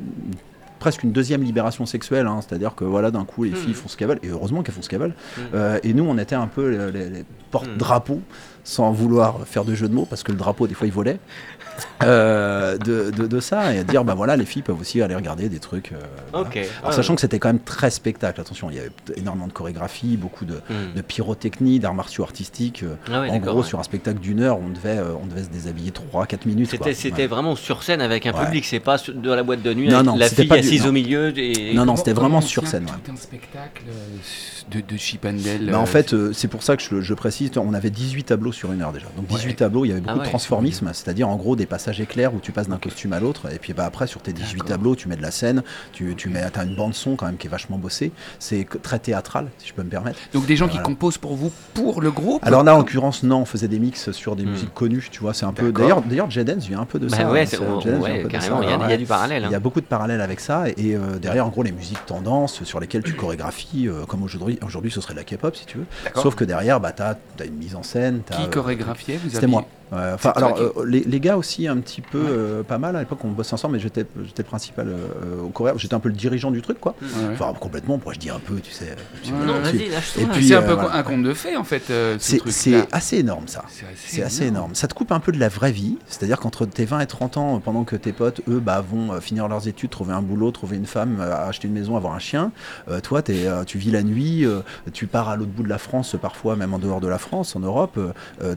[0.77, 2.39] presque une deuxième libération sexuelle, hein.
[2.41, 3.73] c'est-à-dire que voilà, d'un coup, les filles Mhm.
[3.73, 5.15] font ce qu'elles veulent, et heureusement qu'elles font ce qu'elles veulent.
[5.55, 8.21] Euh, et nous, on était un peu les, les- les porte-drapeaux,
[8.63, 11.19] sans vouloir faire de jeu de mots, parce que le drapeau, des fois, il volait.
[12.03, 15.15] Euh, de, de- de ça et à dire bah voilà les filles peuvent aussi aller
[15.15, 15.97] regarder des trucs euh,
[16.31, 16.47] voilà.
[16.49, 19.53] Alors, Ah, sachant que c'était quand même très spectacle, attention, il y avait énormément de
[19.53, 20.95] chorégraphie, beaucoup de, Hmm.
[20.95, 22.83] de pyrotechnie, d'arts martiaux artistiques.
[22.83, 23.63] euh, Ah ouais, en gros, ouais.
[23.67, 26.69] sur un spectacle d'une heure, on devait, euh, on devait se déshabiller 3-4 minutes.
[26.71, 26.93] C'était quoi.
[26.93, 27.27] c'était Ouais.
[27.27, 28.45] vraiment sur scène avec un Ouais.
[28.45, 30.67] public, c'est pas dans la boîte de nuit Non, avec non, la fille pas du-
[30.67, 30.89] assise non.
[30.89, 31.37] au milieu.
[31.37, 31.73] Et...
[31.73, 34.17] Non, non, c'était vraiment sur scène, tout un spectacle euh,
[34.71, 35.69] de, de Chippendale.
[35.71, 38.51] Bah, en euh, fait, euh, c'est pour ça que je, précise, on avait 18 tableaux
[38.51, 39.07] sur une heure déjà.
[39.17, 39.53] Donc 18 Ouais.
[39.55, 42.33] tableaux, il y avait beaucoup Ah ouais, de transformisme, c'est-à-dire en gros des passages éclairs
[42.33, 44.67] où tu passes d'un costume à l'autre, et puis bah, après sur tes 18 D'accord.
[44.67, 47.37] tableaux, tu mets de la scène, tu, tu mets, as une bande son quand même
[47.37, 48.11] qui est vachement bossée.
[48.39, 50.19] C'est très théâtral, si je peux me permettre.
[50.33, 53.41] Donc des gens qui composent pour vous, pour le groupe Alors là, en l'occurrence, non,
[53.41, 54.51] on faisait des mix sur des Hmm.
[54.51, 55.71] musiques connues, tu vois, c'est un peu.
[55.71, 57.31] D'ailleurs, d'ailleurs, Dance vient un peu de Bah ça.
[57.31, 57.47] ouais, hein,
[58.29, 59.43] carrément, il y, a- du parallèle.
[59.45, 59.59] Il y a hein.
[59.59, 63.03] beaucoup de parallèles avec ça, et euh, derrière, en gros, les musiques tendances sur lesquelles
[63.03, 65.85] tu chorégraphies, comme aujourd'hui, aujourd'hui, ce serait de la K-pop si tu veux.
[66.15, 68.21] Sauf que derrière, bah, tu as, une mise en scène.
[68.25, 69.65] t'as, Qui euh, chorégraphiait C'était aviez- moi.
[69.91, 72.95] Ouais, enfin, alors, qui- euh, les, les gars aussi, un petit peu euh, pas mal.
[72.95, 75.81] À l'époque, on bossait ensemble, mais j'étais j'étais le principal euh, au chorégraphe.
[75.81, 76.95] J'étais un peu le dirigeant du truc, quoi.
[77.01, 77.07] Ouais.
[77.33, 78.95] Enfin, complètement, pourrais-je dire un peu, tu sais.
[79.45, 80.23] Non, vas-y, lâche-toi.
[80.41, 80.95] C'est un peu voilà.
[80.95, 81.89] un conte de fées en fait.
[81.89, 82.51] euh, ce C'est truc-là.
[82.55, 83.63] c'est assez énorme, ça.
[83.69, 84.75] C'est assez, C'est assez énorme.
[84.75, 85.97] Ça te coupe un peu de la vraie vie.
[86.07, 89.47] C'est-à-dire qu'entre tes 20 et 30 ans, pendant que tes potes, eux, bah, vont finir
[89.47, 92.51] leurs études, trouver un boulot, trouver une femme, acheter une maison, avoir un chien,
[92.89, 94.59] euh, toi, t'es, euh, tu vis la nuit, euh,
[94.93, 97.55] tu pars à l'autre bout de la France, parfois même en dehors de la France,
[97.55, 97.99] en Europe,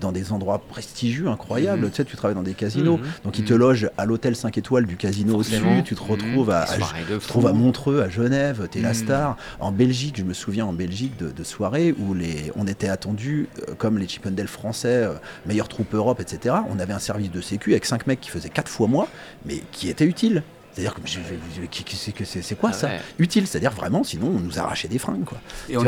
[0.01, 1.83] dans des endroits prestigieux, incroyables.
[1.83, 1.91] Mhm.
[1.91, 2.99] Tu sais, tu travailles dans des casinos.
[2.99, 3.05] Mhm.
[3.25, 5.69] Donc, ils te logent à l'hôtel 5 étoiles du casino Forcément.
[5.71, 5.83] au-dessus.
[5.85, 7.53] Tu te retrouves à, te trouves.
[7.53, 9.37] Montreux, à Genève, t'es la star.
[9.61, 13.49] En Belgique, je me souviens en Belgique de, de soirées où les, on était attendus
[13.69, 15.15] euh, comme les Chippendales français, euh,
[15.47, 16.55] meilleure troupe Europe, etc.
[16.71, 19.09] On avait un service de sécu avec cinq mecs qui faisaient quatre fois moi,
[19.45, 20.43] mais qui était utile.
[20.75, 23.01] C'est-à-dire que c'est que c'est c'est quoi Ah ça ouais.
[23.19, 25.39] Utile, c'est-à-dire vraiment, sinon on nous arrachait des fringues quoi.
[25.69, 25.79] Et Tu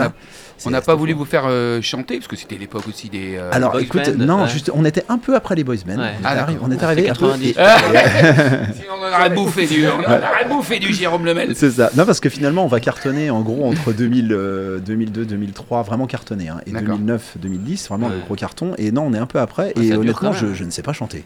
[0.66, 1.20] on n'a pas voulu fou.
[1.20, 3.36] vous faire euh, chanter parce que c'était l'époque aussi des.
[3.36, 4.48] euh, Alors boys écoute, band, non, ouais.
[4.48, 5.96] juste, on était un peu après les boys band.
[5.96, 6.12] Ouais.
[6.22, 7.54] On, Ah, on C'était arrivé 90.
[7.54, 11.54] Sinon, on aurait bouffé du, on aurait bouffé du Jérôme Lemel.
[11.56, 11.90] C'est ça.
[11.96, 16.06] Non, parce que finalement, on va cartonner en gros entre 2000, euh, 2002, 2003, vraiment
[16.06, 16.48] cartonner.
[16.48, 16.96] hein, et D'accord.
[16.98, 18.74] 2009, 2010, vraiment le gros carton.
[18.78, 19.72] Et non, on est un peu après.
[19.76, 20.50] Ah, et honnêtement, quand même.
[20.52, 21.24] je, je ne sais pas chanter.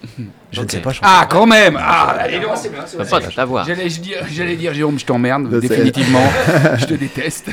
[0.53, 1.07] Je ne sais pas chanter.
[1.11, 2.85] Ah, quand même Ah, allez, non, c'est bien,
[3.67, 6.23] J'allais je dire, j'allais dire, Jérôme, je t'emmerde, définitivement.
[6.79, 7.49] je te déteste.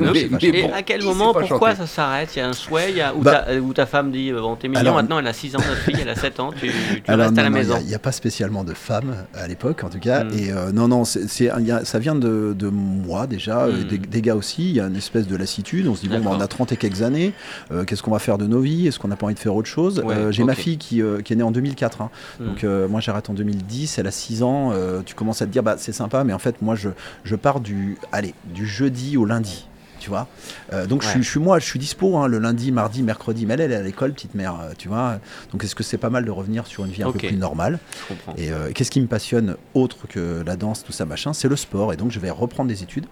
[0.00, 0.24] Non, Mais-
[0.62, 1.80] bon, à quel moment, pourquoi chanter.
[1.82, 2.30] ça s'arrête?
[2.36, 4.30] Il y a un souhait il y a, où, Bah- ta, où ta femme dit
[4.30, 6.40] euh, Bon, t'es mignon, Alors- maintenant elle a 6 ans, notre fille, elle a 7
[6.40, 7.76] ans, tu, tu Alors, restes à la maison.
[7.80, 10.24] Il n'y a, pas spécialement de femmes à l'époque, en tout cas.
[10.24, 10.30] Mm.
[10.38, 13.66] Et euh, non, non, c'est, c'est- il y a- ça vient de, de moi déjà,
[13.66, 13.80] Mm.
[13.80, 14.70] et des, des gars aussi.
[14.70, 15.86] Il y a une espèce de lassitude.
[15.88, 17.32] On se dit, bon, on a 30 et quelques années.
[17.70, 18.86] euh, qu'est-ce qu'on va faire de nos vies?
[18.86, 20.00] Est-ce qu'on n'a pas envie de faire autre chose?
[20.04, 22.02] Ouais, Euh, J'ai ma fille qui, euh, qui est née en 2004.
[22.02, 22.10] hein.
[22.40, 22.44] Mm.
[22.46, 23.98] Donc, euh, moi, j'arrête en 2010.
[23.98, 24.70] Elle a 6 ans.
[24.72, 26.90] euh, tu commences à te dire, bah, c'est sympa, mais en fait, moi, je,
[27.24, 29.68] je pars du, allez, du jeudi au lundi.
[30.00, 30.26] tu vois.
[30.72, 33.46] Euh, donc je, suis, je suis moi, je suis dispo hein, le lundi, mardi, mercredi,
[33.46, 35.20] mais elle, elle est à l'école, petite mère, euh, tu vois.
[35.52, 37.78] Donc est-ce que c'est pas mal de revenir sur une vie un peu plus normale
[38.02, 38.34] Je comprends.
[38.36, 41.54] Et euh, qu'est-ce qui me passionne autre que la danse, tout ça, machin, c'est le
[41.56, 41.92] sport.
[41.92, 43.06] Et donc je vais reprendre des études.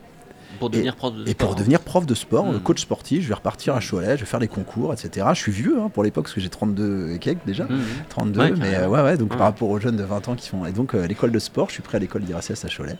[0.60, 1.56] Pour devenir prof de Et pour sport.
[1.58, 2.60] devenir prof de sport, Mm.
[2.60, 5.26] coach sportif, je vais repartir à Cholet, je vais faire les concours, etc.
[5.34, 7.64] Je suis vieux hein, pour l'époque, parce que j'ai 32 et quelques déjà.
[7.64, 7.80] Mhm.
[8.08, 9.36] 32, Ouais, mais euh, ouais, ouais, donc Ouais.
[9.38, 10.64] par rapport aux jeunes de 20 ans qui font.
[10.66, 12.96] Et donc, euh, l'école de sport, je suis prêt à l'école d'IRSS à Cholet.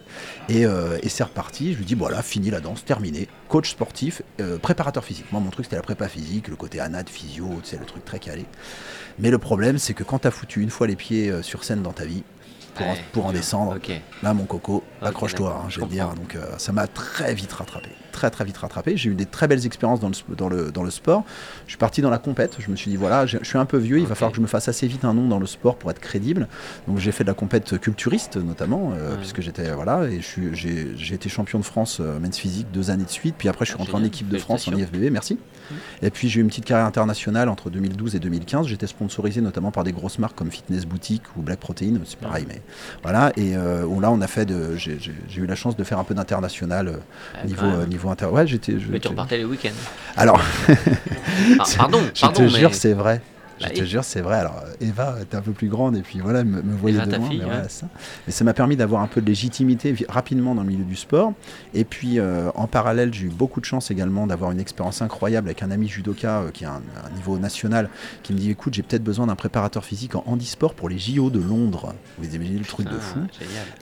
[0.48, 1.72] Et, euh, et c'est reparti.
[1.74, 3.28] Je lui dis, voilà, fini la danse, terminé.
[3.48, 5.26] Coach sportif, euh, préparateur physique.
[5.32, 8.04] Moi, mon truc, c'était la prépa physique, le côté anat, physio, tu sais, le truc
[8.04, 8.46] très calé.
[9.18, 11.92] Mais le problème, c'est que quand t'as foutu une fois les pieds sur scène dans
[11.92, 12.22] ta vie,
[12.74, 13.04] pour, en, Ouais.
[13.12, 13.78] pour en descendre.
[14.22, 16.08] Là, mon coco, accroche-toi, hein, je vais le dire.
[16.14, 17.90] Donc, euh, ça m'a très vite rattrapé.
[18.12, 18.96] Très, très vite rattrapé.
[18.96, 21.24] J'ai eu des très belles expériences dans le, dans, le, dans le sport.
[21.66, 22.56] Je suis parti dans la compète.
[22.58, 23.98] Je me suis dit, voilà, je suis un peu vieux.
[23.98, 25.90] Il va falloir que je me fasse assez vite un nom dans le sport pour
[25.90, 26.48] être crédible.
[26.88, 29.16] Donc, j'ai fait de la compète culturiste, notamment, euh, Ouais.
[29.18, 30.20] puisque j'étais, voilà, et
[30.54, 33.34] j'ai été champion de France euh, men's physique deux années de suite.
[33.38, 34.72] Puis après, je suis Ah, rentré en équipe de France en.
[34.76, 35.10] IFBB.
[35.10, 35.38] Merci.
[36.02, 38.66] Et puis, j'ai eu une petite carrière internationale entre 2012 et 2015.
[38.66, 41.94] J'étais sponsorisé notamment par des grosses marques comme Fitness Boutique ou Black Protein.
[42.04, 42.60] C'est pareil, mais
[43.02, 43.32] voilà.
[43.36, 44.76] Et euh, là, on a fait de.
[44.76, 44.98] J'ai
[45.36, 46.96] eu la chance de faire un peu d'international euh,
[47.40, 48.26] Ah, niveau, euh, niveau inter.
[48.26, 48.78] Ouais, j'étais.
[48.78, 49.68] je- Mais tu repartais les week-ends.
[50.16, 50.40] Alors,
[51.58, 52.58] Ah, pardon, je pardon, te mais.
[52.60, 53.20] jure, c'est vrai.
[53.60, 53.86] Je Bah te oui.
[53.86, 54.36] jure, c'est vrai.
[54.38, 57.16] Alors, euh, Eva était un peu plus grande et puis voilà, me, me voyait de
[57.16, 57.28] loin.
[57.28, 57.68] fille, mais, ouais.
[57.68, 57.86] ça.
[58.26, 61.32] mais ça m'a permis d'avoir un peu de légitimité rapidement dans le milieu du sport.
[61.74, 65.48] Et puis, euh, en parallèle, j'ai eu beaucoup de chance également d'avoir une expérience incroyable
[65.48, 67.90] avec un ami judoka euh, qui a un, un niveau national
[68.22, 71.28] qui me dit écoute, j'ai peut-être besoin d'un préparateur physique en handisport pour les JO
[71.30, 71.94] de Londres.
[72.18, 73.18] Vous imaginez le truc de fou.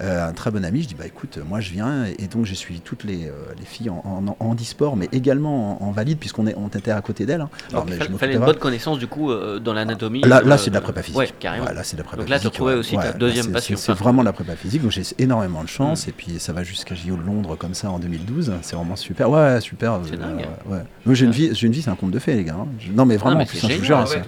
[0.00, 2.54] Euh, un très bon ami, je dis bah écoute, moi je viens et donc j'ai
[2.54, 6.46] suivi toutes les, les filles en, en, en handisport, mais également en, en valide puisqu'on
[6.56, 7.40] on était à côté d'elles.
[7.42, 7.50] hein.
[7.70, 9.30] Alors, Donc, mais il je fallait une bonne connaissance du coup
[9.68, 10.22] dans l'anatomie.
[10.22, 11.18] Là, là euh, c'est de la prépa physique.
[11.18, 11.66] Ouais, carrément.
[11.66, 13.76] Ouais, là, c'est de la prépa Donc là, tu retrouvais aussi ta deuxième passion.
[13.76, 16.06] C'est vraiment de la prépa physique, donc j'ai énormément de chance.
[16.06, 16.10] Mm.
[16.10, 18.52] Et puis ça va jusqu'à JO de Londres comme ça en 2012.
[18.62, 19.30] C'est vraiment super.
[19.30, 20.00] Ouais, super.
[20.04, 20.46] C'est euh, dingue.
[20.66, 22.56] ouais, j'ai une vie, j'ai une vie, c'est un conte de fées, les gars.
[22.58, 22.66] hein.
[22.80, 24.08] Je- Non, mais vraiment, je vous jure.
[24.08, 24.22] fait.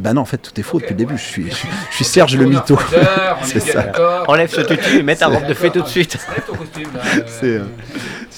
[0.00, 1.16] Bah non, en fait, tout est faux depuis le début.
[1.16, 2.78] Je suis, je, suis- je suis Serge le mytho.
[3.42, 3.92] C'est ça.
[4.28, 6.18] Enlève ce tutu et mets ta robe de fée tout de suite.
[7.26, 7.64] C'est, euh,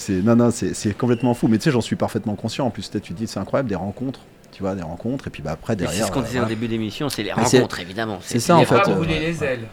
[0.08, 2.90] c'est non non c'est complètement fou mais tu sais j'en suis parfaitement conscient en plus
[2.90, 4.20] tu te dis c'est incroyable des rencontres
[4.52, 6.42] tu vois des rencontres et puis bah après derrière C'est ce qu'on euh, disait au
[6.42, 6.54] voilà.
[6.54, 8.18] début d'émission, c'est les rencontres évidemment.
[8.22, 9.68] c'est ça, en fait, euh, brûler les ailes.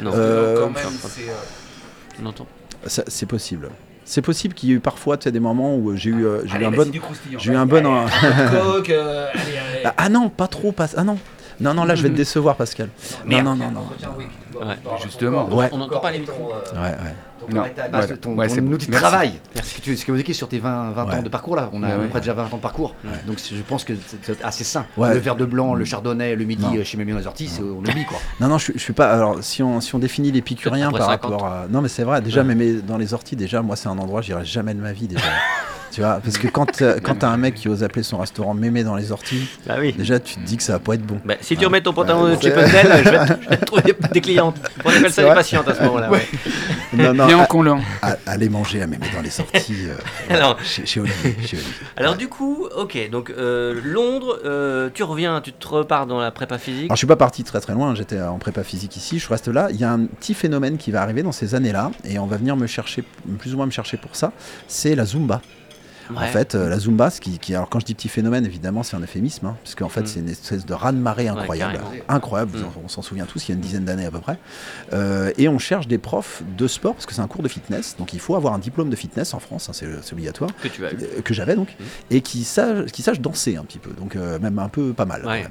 [0.00, 1.22] Non, Euh, quand même, c'est.
[1.22, 2.46] euh, non, non.
[2.86, 3.68] Ça, c'est possible
[4.04, 6.42] c'est possible qu'il y ait eu parfois tu sais, des moments où j'ai eu euh,
[6.44, 6.90] j'ai eu un bon
[7.38, 8.06] j'ai eu un bon euh,
[8.90, 9.28] euh,
[9.84, 11.18] ah, ah non pas trop pas ah non
[11.60, 12.88] non non là je vais te décevoir Pascal
[13.26, 13.86] non non non non
[14.60, 14.76] Ouais.
[15.02, 15.48] Justement.
[15.48, 15.68] Ouais.
[15.72, 16.52] On n'entend pas les micros.
[16.74, 17.14] ouais ouais
[17.50, 18.16] Non, ta base, voilà.
[18.18, 18.90] ton, Ouais, outil de Merci.
[18.90, 19.32] travail.
[19.62, 21.14] Ce que tu ce que vous écrivez sur tes 20, 20 Ouais.
[21.16, 22.94] ans de parcours là, on a à peu près déjà 20 ans de parcours.
[23.26, 24.86] Donc je pense que c'est assez sain.
[24.96, 26.74] Le verre de blanc, le chardonnay, le midi Non.
[26.76, 28.18] euh, chez les Orties, c'est- on oublie quoi.
[28.40, 31.02] non non je, suis- je suis pas alors si on si on définit l'épicurien par
[31.02, 31.30] après 50.
[31.32, 33.98] rapport à non mais c'est vrai déjà mais dans les orties déjà moi c'est un
[33.98, 35.24] endroit j'irai jamais de ma vie déjà
[35.92, 38.54] tu vois parce que quand euh, quand t'as un mec qui ose appeler son restaurant
[38.54, 39.92] mémé dans les orties Bah oui.
[39.92, 41.92] déjà tu te dis que ça va pas être bon Bah, si tu remets ton
[41.92, 44.56] pantalon de Pentel, je vais te- je vais te trouver des, clientes.
[44.84, 46.10] On appelle ça des patientes à ce moment-là.
[46.10, 46.26] ouais.
[46.94, 47.80] non non
[48.26, 49.94] aller manger à mémé dans les sorties euh,
[50.34, 51.72] Alors- chez, chez Olivier, chez Olivier.
[51.96, 52.18] Alors Ouais.
[52.18, 56.58] du coup, ok, donc euh, Londres, euh, tu reviens, tu te repars dans la prépa
[56.58, 56.84] physique.
[56.86, 59.48] Alors je suis pas parti très très loin, j'étais en prépa physique ici, je reste
[59.48, 59.68] là.
[59.70, 62.36] Il y a un petit phénomène qui va arriver dans ces années-là, et on va
[62.36, 63.04] venir me chercher,
[63.38, 64.32] plus ou moins me chercher pour ça,
[64.68, 65.40] c'est la Zumba.
[66.16, 68.82] En fait, euh, la Zumba, ce qui, qui- alors quand je dis petit phénomène, évidemment,
[68.82, 70.06] c'est un euphémisme, hein, parce qu'en fait, Mm.
[70.06, 72.58] c'est une espèce de raz-de-marée incroyable, incroyable.
[72.58, 72.62] Mm.
[72.64, 74.38] en- on s'en souvient tous, il y a une dizaine d'années à peu près.
[74.92, 77.96] Euh, et on cherche des profs de sport, parce que c'est un cours de fitness,
[77.98, 80.84] donc il faut avoir un diplôme de fitness en France, hein, c'est obligatoire, que tu
[80.86, 80.96] as eu.
[80.96, 81.84] euh, que j'avais donc, Mm.
[82.10, 85.04] et qui sache, qui sache danser un petit peu, donc euh, même un peu pas
[85.06, 85.24] mal.
[85.26, 85.46] Ouais.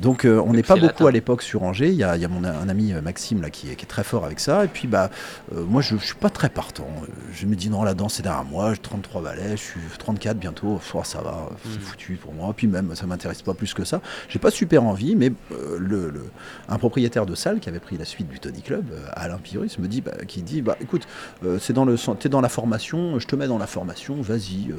[0.00, 1.06] Donc on n'est pas beaucoup latin.
[1.06, 1.88] à l'époque sur Angers.
[1.88, 3.88] Il y a, il y a mon, un ami Maxime là qui est, qui est
[3.88, 4.64] très fort avec ça.
[4.64, 5.10] Et puis bah
[5.52, 6.86] moi je, je suis pas très partant.
[7.32, 8.72] Je me dis non la danse c'est derrière moi.
[8.74, 10.80] J'ai 33 balais, je suis 34 bientôt.
[10.94, 11.80] Oh, ça va, c'est Mm.
[11.82, 12.52] foutu pour moi.
[12.56, 14.00] Puis même ça m'intéresse pas plus que ça.
[14.28, 16.26] J'ai pas super envie, mais euh, le, le-
[16.68, 19.78] un propriétaire de salle qui avait pris la suite du Tony Club, euh, Alain Pyrus,
[19.78, 21.06] me dit bah, qui dit bah écoute
[21.44, 24.20] euh, c'est dans le sen- t'es dans la formation, je te mets dans la formation,
[24.22, 24.72] vas-y.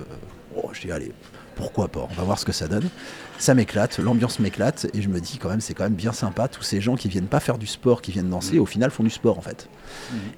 [0.55, 1.11] Oh, je dis allez
[1.55, 2.87] pourquoi pas, on va voir ce que ça donne.
[3.37, 6.47] Ça m'éclate, l'ambiance m'éclate, et je me dis quand même, c'est quand même bien sympa,
[6.47, 9.03] tous ces gens qui viennent pas faire du sport, qui viennent danser, au final font
[9.03, 9.67] du sport en fait.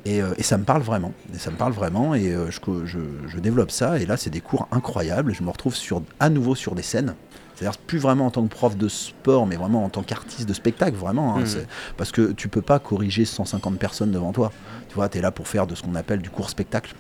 [0.06, 2.60] Et, euh, et ça me parle vraiment, et ça me parle vraiment, et euh, je,
[2.60, 5.76] co- je- je développe ça, et là c'est des cours incroyables, et je me retrouve
[5.76, 7.14] sur, à nouveau sur des scènes.
[7.56, 10.54] C'est-à-dire plus vraiment en tant que prof de sport, mais vraiment en tant qu'artiste de
[10.54, 11.38] spectacle, vraiment.
[11.38, 14.52] hein, c'est- Parce que tu peux pas corriger 150 personnes devant toi.
[14.90, 16.94] Tu vois, tu es là pour faire de ce qu'on appelle du court spectacle.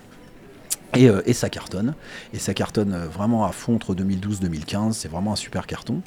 [0.95, 1.93] Et, euh, et ça cartonne.
[2.34, 4.93] Et ça cartonne euh, vraiment à fond entre 2012-2015.
[4.93, 6.02] C'est vraiment un super carton.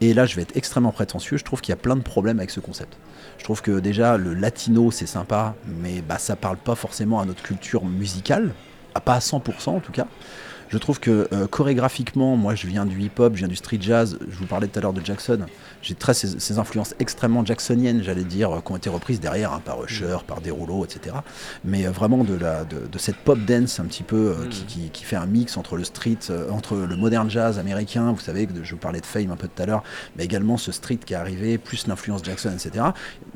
[0.00, 1.36] Et là, je vais être extrêmement prétentieux.
[1.36, 2.96] Je trouve qu'il y a plein de problèmes avec ce concept.
[3.38, 7.24] Je trouve que déjà, le latino, c'est sympa, mais bah, ça parle pas forcément à
[7.24, 8.54] notre culture musicale.
[8.94, 10.06] Ah, Pas à 100% en tout cas.
[10.68, 14.18] Je trouve que euh, chorégraphiquement, moi je viens du hip-hop, je viens du street jazz.
[14.28, 15.46] Je vous parlais tout à l'heure de Jackson.
[15.82, 19.62] J'ai très ces, ces influences extrêmement jacksoniennes, j'allais dire, qui ont été reprises derrière hein,
[19.64, 21.16] par Usher, par Derulo, etc.
[21.64, 24.64] Mais euh, vraiment de, la, de, de cette pop dance un petit peu euh, qui,
[24.64, 28.12] qui- qui fait un mix entre le street, euh, entre le modern jazz américain.
[28.12, 29.82] Vous savez que je vous parlais de Fame un peu tout à l'heure,
[30.16, 32.84] mais également ce street qui est arrivé, plus l'influence Jackson, etc.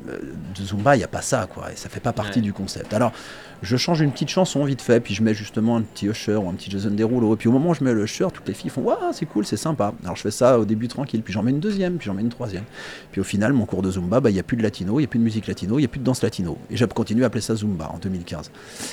[0.05, 1.71] De Zumba, il n'y a pas ça, quoi.
[1.71, 2.43] Et ça fait pas partie Ouais.
[2.43, 2.93] du concept.
[2.93, 3.11] Alors,
[3.61, 6.49] je change une petite chanson vite fait, puis je mets justement un petit Usher ou
[6.49, 7.33] un petit Jason Derulo.
[7.33, 9.25] Et puis au moment où je mets le Usher, toutes les filles font Waouh, c'est
[9.25, 9.93] cool, c'est sympa.
[10.03, 12.21] Alors je fais ça au début tranquille, puis j'en mets une deuxième, puis j'en mets
[12.21, 12.63] une troisième.
[13.11, 15.03] Puis au final, mon cours de Zumba, bah, il n'y a plus de latino, il
[15.03, 16.57] n'y a plus de musique latino, il n'y a plus de danse latino.
[16.69, 18.51] Et j'ai continué à appeler ça Zumba en 2015.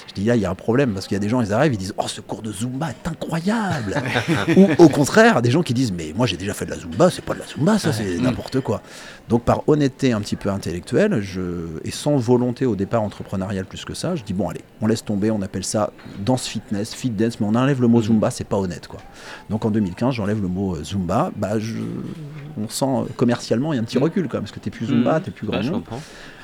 [0.09, 1.53] Je dis là, il y a un problème, parce qu'il y a des gens, ils
[1.53, 4.03] arrivent, ils disent Oh, ce cours de Zumba est incroyable
[4.57, 7.11] Ou au contraire, des gens qui disent Mais moi j'ai déjà fait de la Zumba,
[7.11, 8.83] c'est pas de la Zumba, ça c'est n'importe quoi.
[9.29, 11.41] Donc par honnêteté un petit peu intellectuelle, je,
[11.85, 15.05] et sans volonté au départ entrepreneuriale plus que ça, je dis bon allez, on laisse
[15.05, 18.45] tomber, on appelle ça danse fitness, fit dance, mais on enlève le mot Zumba, c'est
[18.47, 19.01] pas honnête quoi.
[19.51, 21.79] Donc en 2015, j'enlève le mot euh, Zumba, bah je,
[22.61, 24.71] on sent euh, commercialement il y a un petit recul quand même, parce que t'es
[24.71, 25.73] plus Zumba, t'es plus grand Bah, monde.
[25.85, 26.01] comprends.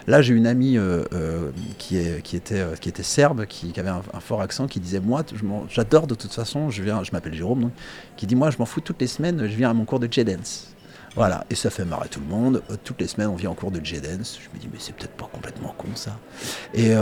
[0.06, 3.72] Là, j'ai une amie euh, euh, qui, est, qui, était, euh, qui était serbe, qui,
[3.72, 5.22] qui avait un, un fort accent, qui disait Moi,
[5.68, 7.72] j'adore de toute façon, je, viens, je m'appelle Jérôme, donc,
[8.16, 10.08] qui dit Moi, je m'en fous toutes les semaines, je viens à mon cours de
[10.10, 10.74] J-Dance.
[11.14, 12.62] Voilà, et ça fait marrer tout le monde.
[12.84, 14.38] Toutes les semaines, on vient en cours de J-Dance.
[14.42, 16.16] Je me dis Mais c'est peut-être pas complètement con ça.
[16.72, 16.92] Et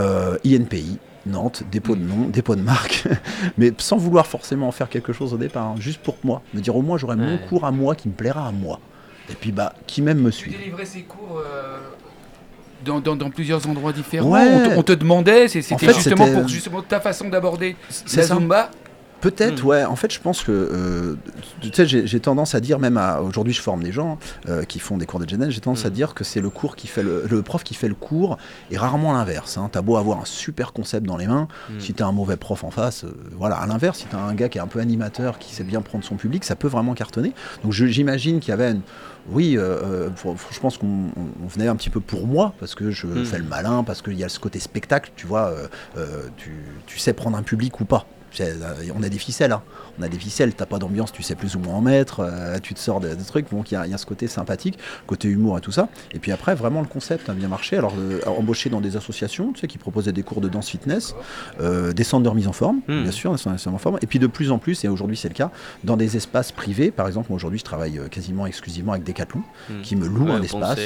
[0.43, 0.97] INPI,
[1.27, 3.07] Nantes, dépôt de nom, dépôt de marque,
[3.57, 6.41] mais sans vouloir forcément en faire quelque chose au départ, hein, juste pour moi.
[6.53, 8.79] Me dire au moins, j'aurai mon cours à moi qui me plaira à moi.
[9.29, 10.51] Et puis, bah, qui même me suit.
[10.51, 11.77] délivrais ces cours euh,
[12.85, 14.29] dans, dans- dans plusieurs endroits différents.
[14.29, 14.47] Ouais.
[14.53, 17.75] On, te, on te demandait, c'était fait, justement pour justement ta façon d'aborder
[18.15, 18.35] la ça.
[18.35, 18.69] Zumba.
[19.19, 19.67] Peut-être, Hmm.
[19.67, 19.83] ouais.
[19.83, 21.15] En fait, je pense que, euh,
[21.59, 24.77] tu sais, j'ai tendance à dire, même à, aujourd'hui, je forme des gens euh, qui
[24.77, 25.93] font des cours de GNN, j'ai tendance à Hmm.
[25.93, 28.37] dire que c'est le cours qui fait le, le prof qui fait le cours,
[28.69, 29.57] et rarement l'inverse.
[29.57, 29.69] Hein.
[29.71, 31.79] T'as beau avoir un super concept dans les mains, Hmm.
[31.79, 33.55] si t'as un mauvais prof en face, euh, voilà.
[33.55, 36.03] À l'inverse, si t'as un gars qui est un peu animateur, qui sait bien prendre
[36.03, 37.33] son public, ça peut vraiment cartonner.
[37.63, 38.81] Donc, j'imagine qu'il y avait une,
[39.27, 40.09] oui, euh, euh,
[40.51, 43.23] je pense qu'on on- on venait un petit peu pour moi, parce que je Hmm.
[43.25, 46.83] fais le malin, parce qu'il y a ce côté spectacle, tu vois, euh, euh, tu,
[46.85, 48.16] tu sais prendre un public ou pas.
[48.39, 48.53] Euh,
[48.95, 49.61] On a des ficelles, hein.
[49.99, 52.57] on a des ficelles, t'as pas d'ambiance, tu sais plus ou moins en mettre, euh,
[52.61, 54.77] tu te sors des, trucs, donc il y, a- il y a ce côté sympathique,
[55.07, 55.87] côté humour et tout ça.
[56.11, 57.77] Et puis après, vraiment le concept a bien marché.
[57.77, 61.15] Alors, euh, embauché dans des associations, tu sais, qui proposaient des cours de danse fitness,
[61.59, 63.03] euh, des centres de remise en forme, Hmm.
[63.03, 63.97] bien sûr, des centres de remise en forme.
[64.01, 65.51] Et puis de plus en plus, et aujourd'hui c'est le cas,
[65.83, 66.91] dans des espaces privés.
[66.91, 69.81] Par exemple, moi aujourd'hui, je travaille quasiment exclusivement avec Decathlon, Hmm.
[69.81, 70.79] qui me loue un espace.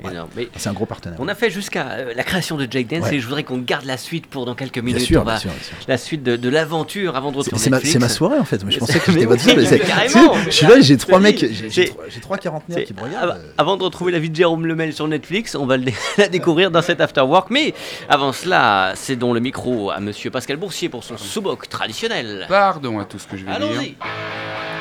[0.00, 0.26] voilà.
[0.36, 0.48] Ouais.
[0.56, 1.18] C'est un gros partenaire.
[1.20, 3.16] on a fait jusqu'à la création de Jake Dance Ouais.
[3.16, 5.02] et je voudrais qu'on garde la suite pour dans quelques bien minutes.
[5.02, 5.76] sûr, on va- bien sûr, bien sûr.
[5.88, 8.64] La suite de, de l'aventure avant de retourner C'est ma, ma soirée en fait.
[8.64, 10.34] Mais je pensais que j'étais votre carrément.
[10.46, 13.30] Je suis là, j'ai trois mecs, j'ai- trois- quarantenaires qui me regardent.
[13.38, 13.52] euh.
[13.58, 16.28] Avant de retrouver la vie de Jérôme Lemel sur Netflix, on va le dé- la
[16.28, 17.48] découvrir dans cet After Work.
[17.50, 17.74] Mais
[18.08, 22.46] avant cela, c'est donc le micro à monsieur Pascal Boursier pour son sous-boc traditionnel.
[22.48, 23.56] Pardon à tout ce que je vais dire.
[23.56, 23.96] Allons-y.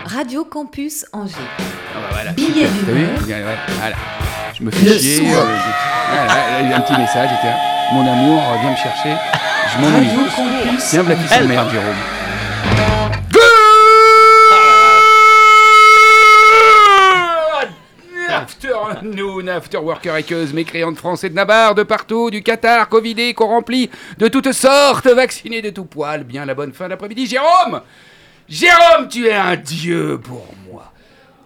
[0.06, 1.34] Radio Campus Angers.
[1.60, 1.64] Ah
[1.96, 2.32] bah voilà.
[2.34, 3.10] Billet d'humeur.
[3.80, 3.96] Voilà.
[4.58, 5.20] Je me fais chier.
[5.20, 7.30] euh, j'ai- voilà, là, il y a un petit message.
[7.94, 9.14] Mon amour, euh, viens me chercher.
[9.76, 10.08] Je m'ennuie.
[10.92, 11.96] Viens me la merde, Jérôme.
[18.30, 23.90] Afternoon, after worker équeuse, mécréante français de Navarre, de partout, du Qatar, Covidé, qu'on remplit
[24.18, 26.24] de toutes sortes, vaccinés de tout poil.
[26.24, 27.28] Bien la bonne fin d'après-midi.
[27.28, 27.82] Jérôme
[28.48, 30.92] Jérôme, tu es un dieu pour moi.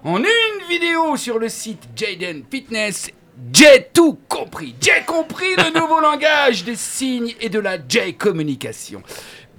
[0.03, 3.11] En une vidéo sur le site Jaden Fitness,
[3.53, 4.75] j'ai tout compris.
[4.81, 9.01] J'ai compris le nouveau langage des signes et de la J-communication.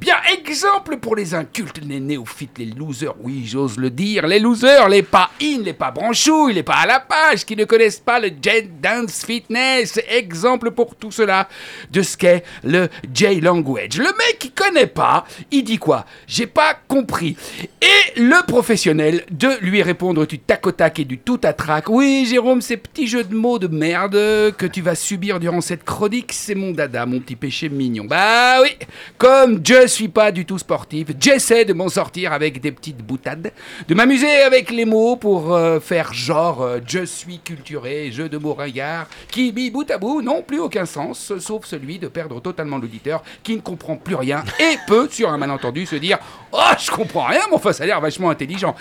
[0.01, 4.89] Bien, exemple pour les incultes, les néophytes, les losers, oui, j'ose le dire, les losers,
[4.89, 8.19] les pas in, les pas branchouilles, les pas à la page, qui ne connaissent pas
[8.19, 10.01] le Jet Dance Fitness.
[10.09, 11.51] Exemple pour tout cela
[11.91, 13.99] de ce qu'est le J-Language.
[13.99, 16.07] Le mec qui connaît pas, il dit quoi?
[16.27, 17.37] J'ai pas compris.
[17.83, 21.91] Et le professionnel de lui répondre du tac tac et du tout à trac.
[21.91, 24.15] Oui, Jérôme, ces petits jeux de mots de merde
[24.57, 28.07] que tu vas subir durant cette chronique, c'est mon dada, mon petit péché mignon.
[28.07, 28.71] Bah oui,
[29.19, 33.53] comme je suis pas du tout sportif, j'essaie de m'en sortir avec des petites boutades,
[33.89, 38.39] de m'amuser avec les mots pour euh, faire genre euh, je suis culturé, jeu de
[38.39, 42.41] mots ringard, qui mis bout à bout n'ont plus aucun sens, sauf celui de perdre
[42.41, 46.19] totalement l'auditeur qui ne comprend plus rien et peut, sur un malentendu, se dire
[46.53, 48.75] Oh, je comprends rien, mais enfin, ça a l'air vachement intelligent.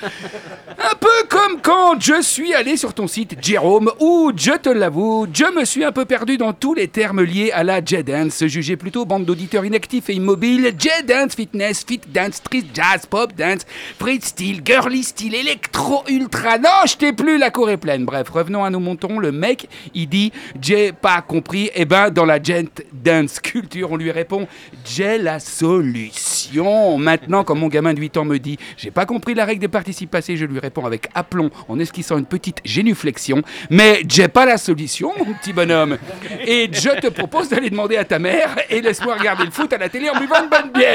[0.70, 5.28] Un peu comme quand je suis allé sur ton site Jérôme, où, je te l'avoue,
[5.32, 8.76] je me suis un peu perdu dans tous les termes liés à la J-Dance, jugé
[8.76, 10.74] plutôt bande d'auditeurs inactifs et immobiles.
[11.04, 13.66] Dance, fitness, fit dance, street jazz, pop dance,
[14.00, 16.58] free style, girly style, électro, ultra.
[16.58, 18.06] Non, je t'ai plus, la cour est pleine.
[18.06, 19.20] Bref, revenons à nos montons.
[19.20, 20.32] Le mec, il dit,
[20.62, 21.70] j'ai pas compris.
[21.76, 24.48] Eh ben, dans la gent dance culture, on lui répond,
[24.86, 26.98] j'ai la solution.
[26.98, 29.68] Maintenant, quand mon gamin de 8 ans me dit, j'ai pas compris la règle des
[29.68, 33.42] participes passés, je lui réponds avec aplomb en esquissant une petite génuflexion.
[33.70, 35.98] Mais j'ai pas la solution, mon petit bonhomme.
[36.46, 39.78] Et je te propose d'aller demander à ta mère et laisse-moi regarder le foot à
[39.78, 40.89] la télé en buvant une bonne bière.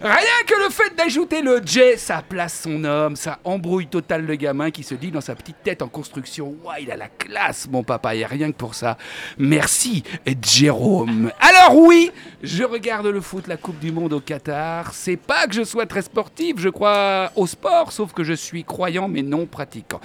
[0.00, 4.36] Rien que le fait d'ajouter le J, ça place son homme, ça embrouille total le
[4.36, 7.68] gamin qui se dit dans sa petite tête en construction Ouah, il a la classe,
[7.70, 8.96] mon papa, et rien que pour ça.
[9.38, 10.04] Merci,
[10.42, 11.32] Jérôme.
[11.40, 14.92] Alors, oui, je regarde le foot, la Coupe du Monde au Qatar.
[14.92, 18.64] C'est pas que je sois très sportif, je crois au sport, sauf que je suis
[18.64, 20.00] croyant mais non pratiquant.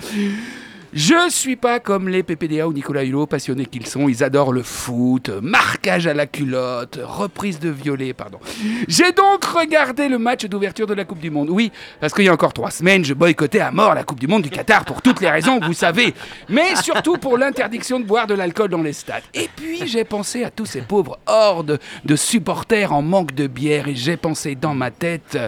[0.95, 4.07] Je suis pas comme les PPDA ou Nicolas Hulot, passionnés qu'ils sont.
[4.07, 8.39] Ils adorent le foot, marquage à la culotte, reprise de violet, pardon.
[8.87, 11.49] J'ai donc regardé le match d'ouverture de la Coupe du Monde.
[11.49, 14.27] Oui, parce qu'il y a encore trois semaines, je boycottais à mort la Coupe du
[14.27, 16.13] Monde du Qatar pour toutes les raisons que vous savez.
[16.47, 19.23] Mais surtout pour l'interdiction de boire de l'alcool dans les stades.
[19.33, 23.87] Et puis j'ai pensé à tous ces pauvres hordes de supporters en manque de bière
[23.87, 25.39] et j'ai pensé dans ma tête.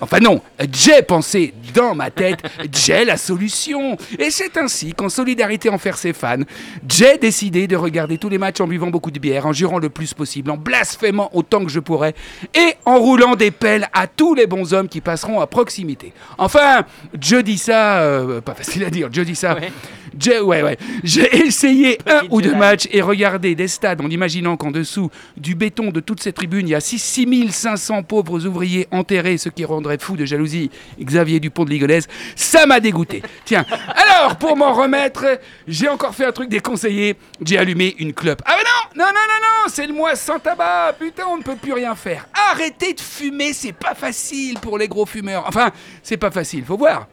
[0.00, 0.40] Enfin non,
[0.72, 2.38] j'ai pensé dans ma tête,
[2.72, 3.96] j'ai la solution.
[4.20, 6.42] Et c'est ainsi qu'en solidarité envers ses fans,
[6.88, 9.88] j'ai décidé de regarder tous les matchs en buvant beaucoup de bière, en jurant le
[9.88, 12.14] plus possible, en blasphémant autant que je pourrais
[12.54, 16.12] et en roulant des pelles à tous les bons hommes qui passeront à proximité.
[16.38, 16.84] Enfin,
[17.20, 19.54] je dis ça, euh, pas facile à dire, je dis ça.
[19.54, 19.72] Ouais.
[20.18, 20.76] J'ai ouais, ouais.
[21.02, 25.54] J'ai essayé un ou deux matchs et regardé des stades en imaginant qu'en dessous du
[25.54, 29.64] béton de toutes ces tribunes, il y a 6 6500 pauvres ouvriers enterrés, ce qui
[29.64, 32.06] rendrait fou de jalousie Xavier Dupont de Ligonnès.
[32.36, 33.22] Ça m'a dégoûté.
[33.44, 37.16] Tiens, alors pour m'en remettre, j'ai encore fait un truc déconseillé.
[37.44, 38.42] J'ai allumé une clope.
[38.44, 40.94] Ah mais non, non, non, non, non, c'est le mois sans tabac.
[40.98, 42.26] Putain, on ne peut plus rien faire.
[42.50, 45.44] Arrêtez de fumer, c'est pas facile pour les gros fumeurs.
[45.46, 45.70] Enfin,
[46.02, 47.06] c'est pas facile, faut voir.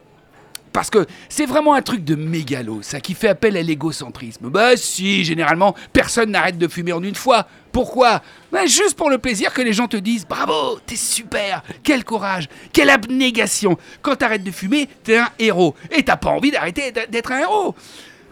[0.72, 4.50] Parce que c'est vraiment un truc de mégalo, ça, qui fait appel à l'égocentrisme.
[4.50, 7.48] Bah si, généralement, personne n'arrête de fumer en une fois.
[7.72, 8.22] Pourquoi?
[8.52, 12.48] Bah, Juste pour le plaisir que les gens te disent Bravo, t'es super, quel courage,
[12.72, 13.78] quelle abnégation.
[14.02, 15.74] Quand t'arrêtes de fumer, t'es un héros.
[15.90, 17.74] Et t'as pas envie d'arrêter d'être un héros.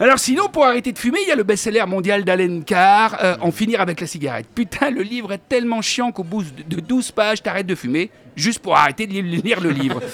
[0.01, 3.37] Alors sinon, pour arrêter de fumer, il y a le best-seller mondial d'Alain Carr, euh,
[3.41, 4.47] En finir avec la cigarette.
[4.55, 8.13] Putain, le livre est tellement chiant qu'au bout de de 12 pages, t'arrêtes de fumer,
[8.37, 10.01] juste pour arrêter de li- lire le livre.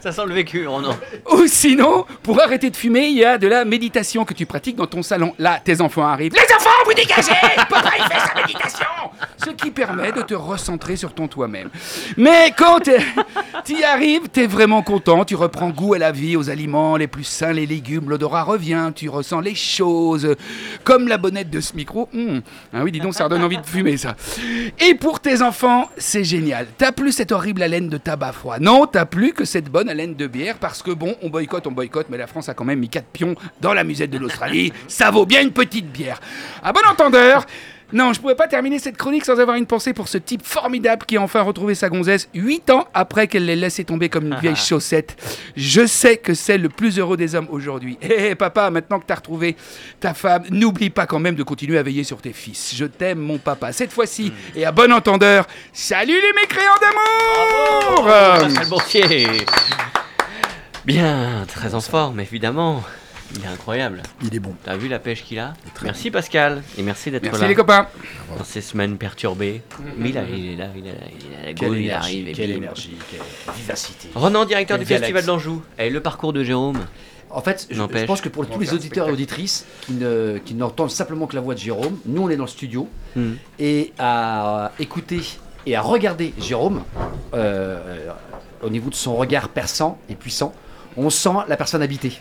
[0.02, 0.96] Ça sent le vécu, oh non.
[1.32, 4.76] Ou sinon, pour arrêter de fumer, il y a de la méditation que tu pratiques
[4.76, 5.34] dans ton salon.
[5.38, 6.32] Là, tes enfants arrivent.
[6.32, 7.32] Les enfants, vous dégagez
[7.68, 8.86] Papa, il fait sa méditation
[9.36, 11.68] Ce qui permet de te recentrer sur ton toi-même.
[12.16, 12.80] Mais quand
[13.64, 17.06] tu y arrives, t'es vraiment content, tu reprends goût à la vie, aux aliments les
[17.06, 20.34] plus sains, les légumes, l'odorat revient, tu ressens les choses.
[20.82, 22.08] Comme la bonnette de ce micro.
[22.14, 22.40] Hum.
[22.72, 24.16] Ah oui, dis donc, ça redonne envie de fumer, ça.
[24.78, 26.68] Et pour tes enfants, c'est génial.
[26.78, 28.58] T'as plus cette horrible haleine de tabac froid.
[28.58, 31.72] Non, t'as plus que cette bonne haleine de bière parce que bon, on boycotte, on
[31.72, 34.72] boycotte, mais la France a quand même mis 4 pions dans la musette de l'Australie.
[34.88, 36.20] Ça vaut bien une petite bière.
[36.62, 37.44] À bon entendeur.
[37.92, 41.04] Non, je pouvais pas terminer cette chronique sans avoir une pensée pour ce type formidable
[41.06, 44.36] qui a enfin retrouvé sa gonzesse 8 ans après qu'elle l'ait laissé tomber comme une
[44.36, 45.16] vieille chaussette.
[45.56, 47.98] Je sais que c'est le plus heureux des hommes aujourd'hui.
[48.00, 49.56] Hé papa, maintenant que t'as retrouvé
[49.98, 52.74] ta femme, n'oublie pas quand même de continuer à veiller sur tes fils.
[52.76, 53.72] Je t'aime mon papa.
[53.72, 58.08] Cette fois-ci, et à bon entendeur, salut les mécréants d'amour.
[60.84, 62.82] Bien, très en forme, évidemment.
[63.36, 64.02] Il est incroyable.
[64.22, 64.54] Il est bon.
[64.64, 67.86] T'as vu la pèche qu'il a Merci Pascal, et merci d'être Merci là les copains.
[68.36, 69.62] dans ces semaines perturbées.
[69.96, 72.28] Mais là, il est là, il est là, il a la Quelle il énergie, arrive
[72.28, 72.56] et quelle bim.
[72.56, 74.08] énergie, quelle vivacité.
[74.14, 75.62] Ronan, directeur du Festival d'Anjou.
[75.78, 76.80] Et le parcours de Jérôme
[77.30, 80.54] En fait, je, je pense que pour tous les auditeurs et auditrices qui ne- qui
[80.54, 83.32] n'entendent simplement que la voix de Jérôme, nous on est dans le studio Hmm.
[83.58, 85.20] et à écouter
[85.66, 86.82] et à regarder Jérôme
[87.34, 88.08] euh,
[88.62, 90.52] au niveau de son regard perçant et puissant,
[90.96, 92.12] on sent la personne habitée.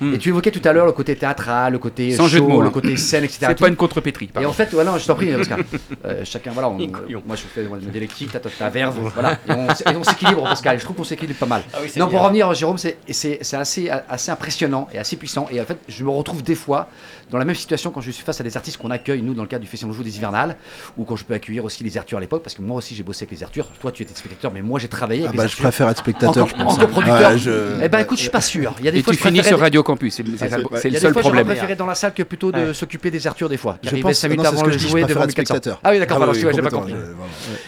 [0.00, 0.14] Hmm.
[0.14, 2.48] Et tu évoquais tout à l'heure le côté théâtral, le côté Sans jeu de show,
[2.50, 2.70] mots, le hein.
[2.70, 3.38] côté scène, etc.
[3.48, 4.26] C'est pas une contrepétrie.
[4.26, 4.48] Et pardon.
[4.48, 5.64] en fait, voilà, je t'en prie, Pascal.
[6.04, 9.38] Euh, chacun, voilà, on- moi je fais mon dialectique, t'as ta verve, voilà.
[9.48, 10.78] Et on, et on s'équilibre, Pascal.
[10.78, 11.62] Je trouve qu'on s'équilibre pas mal.
[11.72, 12.16] Ah oui, non, bien.
[12.18, 15.46] pour revenir, Jérôme, c'est c'est- c'est assez, assez impressionnant et assez puissant.
[15.50, 16.88] Et en fait, je me retrouve des fois
[17.34, 19.42] dans la même situation quand je suis face à des artistes qu'on accueille, nous, dans
[19.42, 20.56] le cadre du Festival de Joue des Hivernales,
[20.96, 23.02] ou quand je peux accueillir aussi les Arthur à l'époque, parce que moi aussi j'ai
[23.02, 23.66] bossé avec les Arthur.
[23.80, 25.62] Toi, tu étais spectateur, mais moi j'ai travaillé Ah avec bah, les je Arthur.
[25.64, 26.78] préfère être spectateur, En, je en pense.
[26.78, 27.32] coproducteur.
[27.32, 28.72] Ouais, je- Eh ben écoute, je suis pas sûr.
[28.78, 30.14] Il y a des Et fois, tu je finis sur Radio campus.
[30.14, 31.44] C'est le- c'est ça le- c'est- c'est Il y le a des seul problème.
[31.46, 32.74] préféré être dans la salle que plutôt de Ouais.
[32.74, 33.78] s'occuper des Arthur des fois.
[33.82, 35.54] Je pense cinq non, minutes c'est avant que le préfère devant être 1400.
[35.54, 35.80] spectateur.
[35.82, 36.94] Ah oui, d'accord, Ah pardon, j'ai pas compris.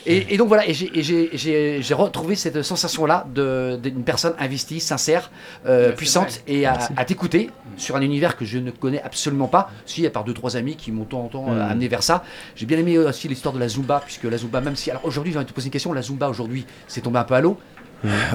[0.06, 4.34] Et, donc voilà, et j'ai- et j'ai- j'ai j'ai retrouvé cette sensation-là de- d'une personne
[4.38, 5.30] investie, sincère,
[5.66, 9.55] euh, puissante et à t'écouter sur un univers que je ne connais absolument pas.
[9.86, 11.70] Si, à part deux trois amis qui m'ont de temps en temps euh, Mm.
[11.70, 12.22] amené vers ça.
[12.54, 15.32] J'ai bien aimé aussi l'histoire de la Zumba, puisque la Zumba, même si alors aujourd'hui,
[15.32, 17.40] j'ai envie de te poser une question, la Zumba aujourd'hui, c'est tombé un peu à
[17.40, 17.58] l'eau.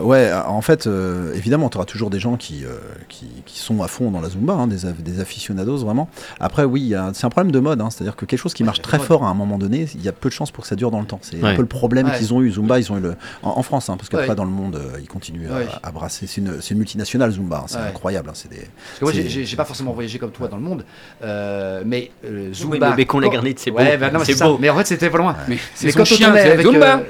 [0.02, 2.70] Ouais, en fait, euh, évidemment, tu auras toujours des gens qui, euh,
[3.10, 6.10] qui, qui sont à fond dans la Zumba, hein, des, des aficionados vraiment.
[6.40, 8.84] Après, oui, c'est un problème de mode, hein, c'est-à-dire que quelque chose qui marche la
[8.84, 10.76] très fort à un moment donné, il y a peu de chances pour que ça
[10.76, 11.20] dure dans le temps.
[11.22, 12.18] C'est un peu le problème Ouais.
[12.18, 12.52] qu'ils ont eu.
[12.52, 13.16] Zumba, ils ont eu le.
[13.44, 14.36] En, en France, hein, parce qu'après, Ouais.
[14.36, 15.68] dans le monde, euh, ils continuent à, Ouais.
[15.84, 16.28] à brasser.
[16.28, 17.84] C'est une, c'est une multinationale, Zumba, hein, c'est Ouais.
[17.88, 18.30] incroyable.
[18.30, 18.68] hein, c'est des...
[19.02, 20.86] Moi, j'ai- pas forcément voyagé comme toi dans le monde,
[21.24, 22.72] euh, mais euh, Zumba.
[22.74, 23.78] Oui, mais Bécon les quand- Garnites, c'est beau.
[23.78, 24.48] Ouais, bah non, mais C'est ça.
[24.48, 24.58] beau.
[24.60, 25.36] Mais en fait, c'était pas loin.
[25.48, 27.02] Mais c'est Mais son quand chien, avec, Zumba.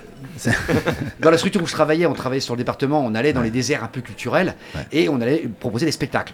[1.20, 3.52] dans la structure où je travaillais, on travaillait sur le département, on allait dans les
[3.52, 4.82] déserts un peu culturels Ouais.
[4.92, 6.34] et on allait proposer des spectacles.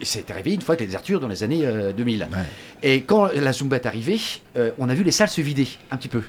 [0.00, 2.22] Et c'est arrivé une fois avec les Arthur dans les années euh, 2000.
[2.30, 2.38] Ouais.
[2.82, 4.20] Et quand la Zumba est arrivée,
[4.56, 6.22] euh, on a vu les salles se vider un petit peu.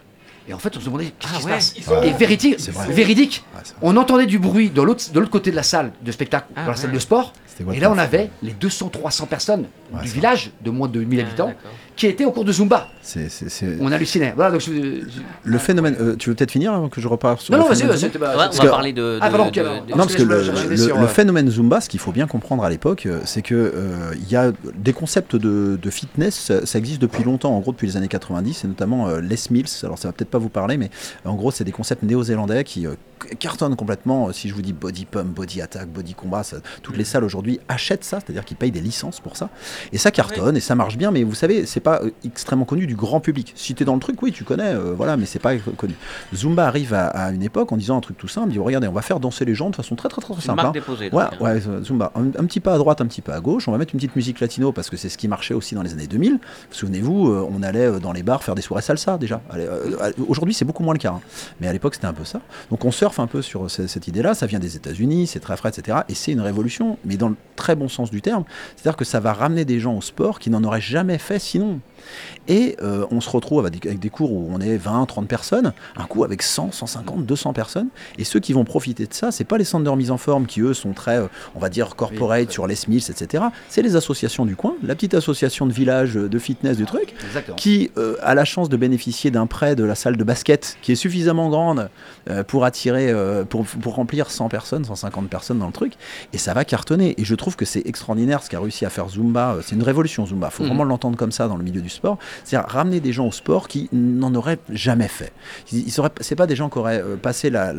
[0.48, 1.60] Et en fait, on se demandait qu'est-ce Ah qui ouais.
[1.60, 2.04] se passe.
[2.06, 2.92] Et véridique, C'est vrai.
[2.92, 6.12] véridique, Ouais, on entendait du bruit de l'autre de l'autre côté de la salle de
[6.12, 6.82] spectacle, Ah dans la ouais.
[6.82, 7.34] salle de sport.
[7.74, 11.24] Et là, on avait les 200-300 personnes Ouais, du village de moins de 1000 Ah,
[11.28, 11.72] habitants d'accord.
[12.00, 12.88] Qui étaient au cours de Zumba.
[13.02, 14.32] C'est- c'est- c'est- On hallucinait.
[14.34, 15.98] Voilà, donc je- je- Le phénomène.
[16.00, 18.18] euh, tu veux peut-être finir avant que je reparte sur Non, le non, vas-y, c'était-
[18.18, 19.02] bah, Ouais, on va que- parler de.
[19.02, 21.08] de- Ah, pardon, de- de- Non, parce que le, me- j'enchaînais le- sur, le euh,
[21.08, 24.38] phénomène Zumba, ce qu'il faut bien comprendre à l'époque, euh, c'est que euh, il y
[24.38, 28.08] a des concepts de, de fitness, ça, existe depuis longtemps, en gros depuis les années
[28.08, 29.66] 90, et notamment euh, Les Mills.
[29.84, 30.90] Alors ça va peut-être pas vous parler, mais
[31.26, 32.94] en gros c'est des concepts néo-zélandais qui euh,
[33.40, 34.32] cartonnent complètement.
[34.32, 37.60] Si je vous dis body pump, body attack, body combat, ça- toutes les salles aujourd'hui
[37.68, 39.50] achètent ça, c'est-à-dire qu'ils payent des licences pour ça,
[39.92, 41.12] et ça cartonne et ça marche bien.
[41.12, 43.54] Mais vous savez, c'est pas euh, extrêmement connu du grand public.
[43.56, 45.96] Si tu es dans le truc, oui, tu connais, euh, voilà, mais c'est pas connu.
[46.36, 48.88] Zumba arrive à, à une époque en disant un truc tout simple, il dit regardez,
[48.88, 50.60] on va faire danser les gens de façon très très très, très simple.
[50.70, 50.72] hein.
[50.72, 51.10] déposée.
[51.40, 52.12] Ouais, euh, Zumba.
[52.16, 53.68] Un, un petit pas à droite, un petit pas à gauche.
[53.68, 55.82] On va mettre une petite musique latino parce que c'est ce qui marchait aussi dans
[55.82, 56.40] les années 2000.
[56.72, 59.42] Souvenez-vous, euh, on allait dans les bars faire des soirées salsa déjà.
[59.56, 61.12] Euh, Aujourd'hui, c'est beaucoup moins le cas.
[61.12, 61.22] hein.
[61.62, 62.42] Mais à l'époque, c'était un peu ça.
[62.70, 64.34] Donc on surfe un peu sur ce- cette idée-là.
[64.34, 66.00] Ça vient des États-Unis, c'est très frais, etc.
[66.10, 68.44] Et c'est une révolution, mais dans le très bon sens du terme.
[68.76, 71.79] C'est-à-dire que ça va ramener des gens au sport qui n'en auraient jamais fait sinon.
[71.80, 71.99] Amen.
[72.48, 75.28] Et euh, on se retrouve avec des, avec des cours où on est 20, 30
[75.28, 77.88] personnes, un coup avec 100, 150, 200 personnes.
[78.18, 80.46] Et ceux qui vont profiter de ça, c'est pas les centres de remise en forme
[80.46, 83.44] qui, eux, sont très, euh, on va dire, corporate sur les Smiths, etc.
[83.70, 87.14] C'est les associations du coin, la petite association de village euh, de fitness du truc,
[87.28, 87.56] Exactement.
[87.56, 90.92] qui euh, a la chance de bénéficier d'un prêt de la salle de basket qui
[90.92, 91.90] est suffisamment grande
[92.30, 93.14] euh, pour attirer,
[93.50, 95.94] pour, pour remplir 100 personnes, 150 personnes dans le truc,
[96.34, 97.16] et ça va cartonner.
[97.20, 99.58] Et je trouve que c'est extraordinaire ce qu'a réussi à faire Zumba.
[99.64, 100.50] C'est une révolution Zumba.
[100.50, 100.70] Faut Mhm.
[100.70, 101.99] vraiment l'entendre comme ça dans le milieu du sport.
[102.44, 105.32] C'est-à-dire ramener des gens au sport qui n'en auraient jamais fait.
[105.72, 107.74] Ils, ils auraient- c'est pas des gens qui auraient euh, passé la,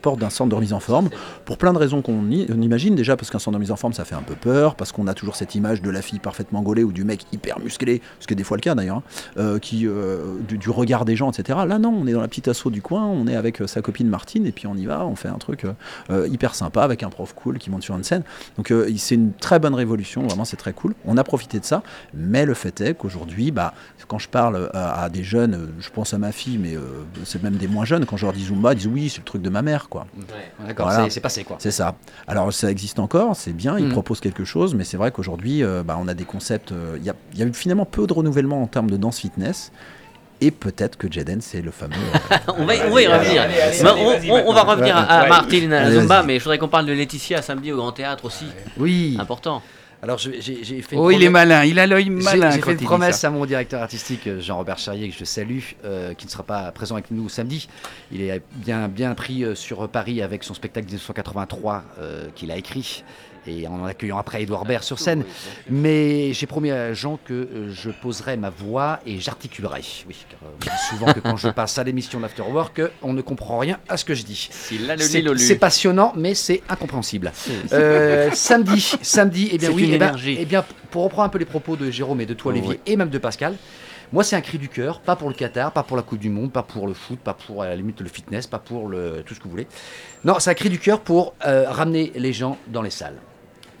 [0.00, 1.08] porte d'un centre de remise en forme
[1.44, 2.94] pour plein de raisons qu'on imagine.
[2.94, 5.06] Déjà parce qu'un centre de remise en forme ça fait un peu peur parce qu'on
[5.06, 8.26] a toujours cette image de la fille parfaitement gaulée ou du mec hyper musclé ce
[8.26, 9.02] qui est des fois le cas d'ailleurs hein,
[9.38, 12.68] euh, euh, du, regard des gens etc là non on est dans la petite asso
[12.70, 15.28] du coin on est avec sa copine Martine et puis on y va on fait
[15.28, 15.66] un truc
[16.10, 18.22] hyper sympa avec un prof cool qui monte sur une scène.
[18.56, 20.94] Donc c'est une très bonne révolution vraiment c'est très cool.
[21.04, 21.82] On a profité de ça
[22.14, 23.74] mais le fait est qu'aujourd'hui bah
[24.06, 26.80] quand je parle à, à des jeunes euh, je pense à ma fille mais euh,
[27.24, 29.24] c'est même des moins jeunes quand je leur dis Zumba ils disent oui c'est le
[29.24, 30.66] truc de ma mère quoi Ouais.
[30.66, 31.10] D'accord, Voilà.
[31.10, 31.56] c'est- passé quoi.
[31.58, 31.94] c'est ça.
[32.26, 33.92] Alors ça existe encore, c'est bien, ils Mhm.
[33.92, 36.72] proposent quelque chose, mais c'est vrai qu'aujourd'hui, euh, bah, on a des concepts.
[36.72, 38.96] euh, Il y, a, il y a eu finalement peu de renouvellement en termes de
[38.96, 39.72] danse fitness.
[40.40, 41.94] Et peut-être que Jaden, c'est le fameux.
[41.94, 43.42] euh, On va, on va y revenir.
[43.42, 45.28] allez, allez, Mais allez, on, vas-y, on- on va revenir à, à Ouais.
[45.28, 48.46] Martine, à Zumba, mais je voudrais qu'on parle de Laetitia samedi au Grand Théâtre aussi.
[48.78, 49.16] Oui.
[49.20, 49.62] Important.
[50.00, 50.32] Alors j'ai
[50.82, 50.94] fait.
[50.94, 52.50] une Oh, il est malin, il a l'œil malin.
[52.50, 56.14] j'ai fait une promesse à mon directeur artistique euh, Jean-Robert Charrier que je salue, euh,
[56.14, 57.68] qui ne sera pas présent avec nous samedi.
[58.12, 62.56] Il est bien bien pris euh, sur Paris avec son spectacle 1983 euh, qu'il a
[62.56, 63.02] écrit
[63.48, 65.24] et en accueillant après Édouard Baird sur scène.
[65.70, 69.80] Mais j'ai promis à Jean que euh, je poserai ma voix et j'articulerai.
[70.08, 73.22] Oui, car euh, on dit souvent que quand je passe à l'émission d'Afterwork, on ne
[73.22, 74.48] comprend rien à ce que je dis.
[75.36, 77.32] C'est passionnant, mais c'est incompréhensible.
[77.72, 80.36] Euh, samedi, samedi, et bien oui, eh énergie.
[80.40, 82.80] eh bien, pour reprendre un peu les propos de Jérôme et de toi, Oh, Olivier,
[82.86, 82.92] oui.
[82.92, 83.56] et même de Pascal,
[84.10, 86.30] moi c'est un cri du cœur, pas pour le Qatar, pas pour la Coupe du
[86.30, 89.22] Monde, pas pour le foot, pas pour à la limite le fitness, pas pour le,
[89.26, 89.66] tout ce que vous voulez.
[90.24, 93.16] Non, c'est un cri du cœur pour euh, ramener les gens dans les salles,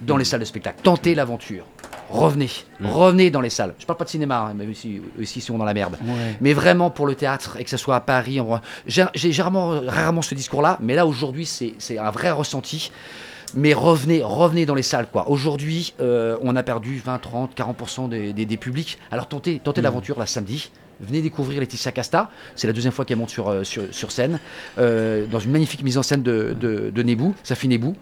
[0.00, 0.18] dans Mm.
[0.18, 1.64] les salles de spectacle, tenter l'aventure.
[2.10, 2.48] Revenez,
[2.82, 3.74] revenez dans les salles.
[3.78, 5.98] Je parle pas de cinéma, hein, même si ils sont dans la merde.
[6.40, 9.04] Mais vraiment pour le théâtre, et que ce soit à Paris, en- j'ai
[9.42, 12.90] rarement, rarement ce discours-là, mais là aujourd'hui c'est un vrai ressenti.
[13.54, 15.28] Mais revenez, revenez dans les salles quoi.
[15.30, 18.98] Aujourd'hui, euh, on a perdu 20, 30, 40% des, des- des publics.
[19.10, 20.70] Alors tentez, tentez l'aventure là samedi.
[21.00, 22.30] Venez découvrir Laetitia Casta.
[22.56, 24.38] C'est la deuxième fois qu'elle monte sur, euh, sur, sur scène,
[24.78, 27.94] euh, dans une magnifique mise en scène de, de, de Nebou, Safi Nebou.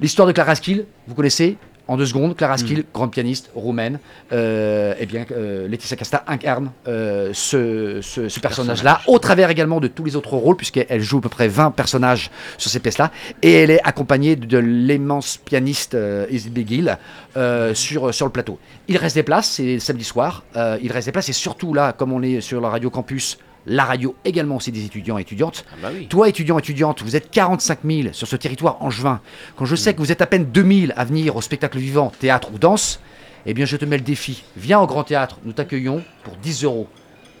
[0.00, 1.56] L'histoire de Clara Skill, vous connaissez
[1.88, 3.98] En deux secondes, Clara Skill, grande pianiste roumaine,
[4.32, 9.80] euh, eh bien, euh, Laetitia Casta incarne euh, ce, ce- ce personnage-là, au travers également
[9.80, 13.10] de tous les autres rôles, puisqu'elle joue à peu près 20 personnages sur ces pièces-là,
[13.42, 16.96] et elle est accompagnée de l'immense pianiste euh, Izzy Beguil
[17.36, 18.58] euh, sur, sur le plateau.
[18.86, 20.44] Il reste des places, c'est samedi soir,
[20.80, 23.84] il reste des places, et surtout là, comme on est sur la radio campus, la
[23.84, 26.06] radio également aussi des étudiants et étudiantes, Ah bah oui.
[26.08, 29.20] toi, étudiant, étudiante, vous êtes 45 000 sur ce territoire angevin.
[29.56, 32.50] Quand je sais que vous êtes à peine 2000 à venir au spectacle vivant, théâtre
[32.52, 33.00] ou danse,
[33.46, 34.42] eh bien, je te mets le défi.
[34.56, 36.88] Viens au Grand Théâtre, nous t'accueillons pour 10 euros.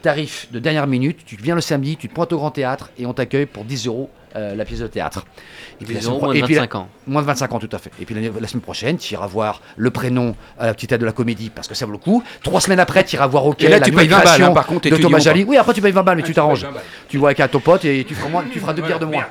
[0.02, 3.06] Tarif de dernière minute, tu viens le samedi, tu te pointes au Grand Théâtre et
[3.06, 5.24] on t'accueille pour 10 euros euh, la pièce de théâtre.
[5.80, 6.88] Et la semaine pro- moins de et puis la- 25 ans.
[7.06, 7.90] Moins de 25 ans, tout à fait.
[8.00, 11.06] Et puis la semaine prochaine, tu iras voir le prénom à la petite tête de
[11.06, 12.22] la comédie parce que ça vaut le coup.
[12.42, 14.52] Trois semaines après, tu iras voir OK, Et là, la tu payes 20 balles, hein,
[14.52, 15.18] par contre, de Thomas quoi.
[15.18, 15.44] Jali.
[15.44, 16.62] Oui, après tu payes 20 balles, mais tu tu t'arranges.
[16.62, 16.82] 20 balles.
[17.08, 19.24] Tu vois avec un pote et tu feras, moins, tu feras deux bières de moins.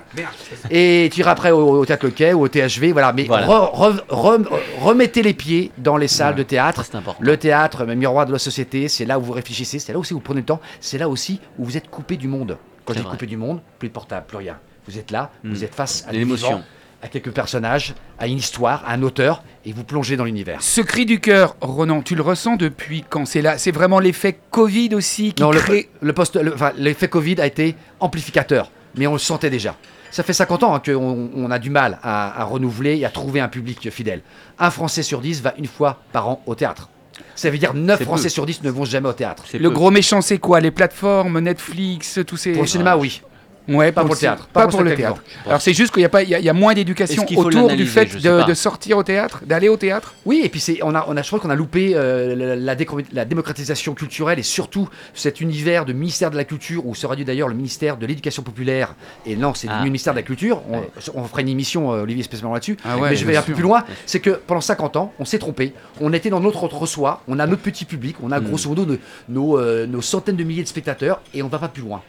[0.69, 3.13] Et tu iras après au, au théâtre Le Quai ou au THV, voilà.
[3.13, 3.47] Mais Voilà.
[3.47, 4.47] re- re- re-
[4.79, 6.83] remettez les pieds dans les salles de théâtre.
[7.19, 10.13] Le théâtre, le miroir de la société, c'est là où vous réfléchissez, c'est là aussi
[10.13, 12.57] où vous prenez le temps, c'est là aussi où vous êtes coupé du monde.
[12.85, 14.57] Quand j'ai coupé du monde, plus de portable, plus rien.
[14.87, 16.63] Vous êtes là, vous êtes face à L'émotion.
[17.03, 20.61] à quelques personnages, à une histoire, à un auteur, et vous plongez dans l'univers.
[20.61, 23.25] Ce cri du cœur, Ronan, tu le ressens depuis quand?
[23.25, 25.89] C'est là C'est vraiment l'effet Covid aussi qui Non, le, crée.
[26.01, 29.75] le post, le- enfin, l'effet Covid a été amplificateur, mais on le sentait déjà.
[30.09, 33.09] Ça fait 50 ans hein, qu'on on a du mal à, à renouveler et à
[33.09, 34.21] trouver un public fidèle.
[34.59, 36.89] Un Français sur 10 va une fois par an au théâtre.
[37.35, 38.29] Ça veut dire 9 C'est Français peu.
[38.29, 39.43] sur 10 ne vont jamais au théâtre.
[39.47, 39.75] C'est Le peu.
[39.75, 40.59] gros méchant, c'est quoi?
[40.59, 42.51] Les plateformes, Netflix, tous ces.
[42.51, 43.21] Pour le cinéma, oui.
[43.67, 44.47] Ouais, Pas pour le théâtre.
[44.47, 45.21] Pas, Pas pour pour le théâtre.
[45.45, 47.25] Alors c'est juste qu'il y a pas, il y a, il y a moins d'éducation
[47.35, 50.13] autour du fait de, sortir au théâtre, d'aller au théâtre?
[50.25, 52.75] Oui, et puis c'est, on a, on a, je crois qu'on a loupé euh, la,
[52.75, 52.75] la
[53.13, 57.23] la démocratisation culturelle et surtout cet univers de ministère de la culture où sera dû
[57.23, 58.95] d'ailleurs le ministère de l'éducation populaire.
[59.25, 60.61] Et non, c'est Ah, devenu le ministère de la culture.
[60.69, 60.89] On, Ouais.
[61.13, 62.77] on fera une émission, euh, Olivier, spécialement là-dessus.
[62.83, 63.55] Ah ouais, mais je vais bien un peu sûr.
[63.55, 63.83] plus loin.
[64.05, 65.73] C'est que pendant 50 ans, on s'est trompé.
[65.99, 67.21] On était dans notre entre-soi.
[67.27, 68.15] On a notre petit public.
[68.23, 68.43] On a Mm.
[68.45, 68.97] grosso modo nos,
[69.29, 72.01] nos, euh, nos centaines de milliers de spectateurs et on va pas plus loin.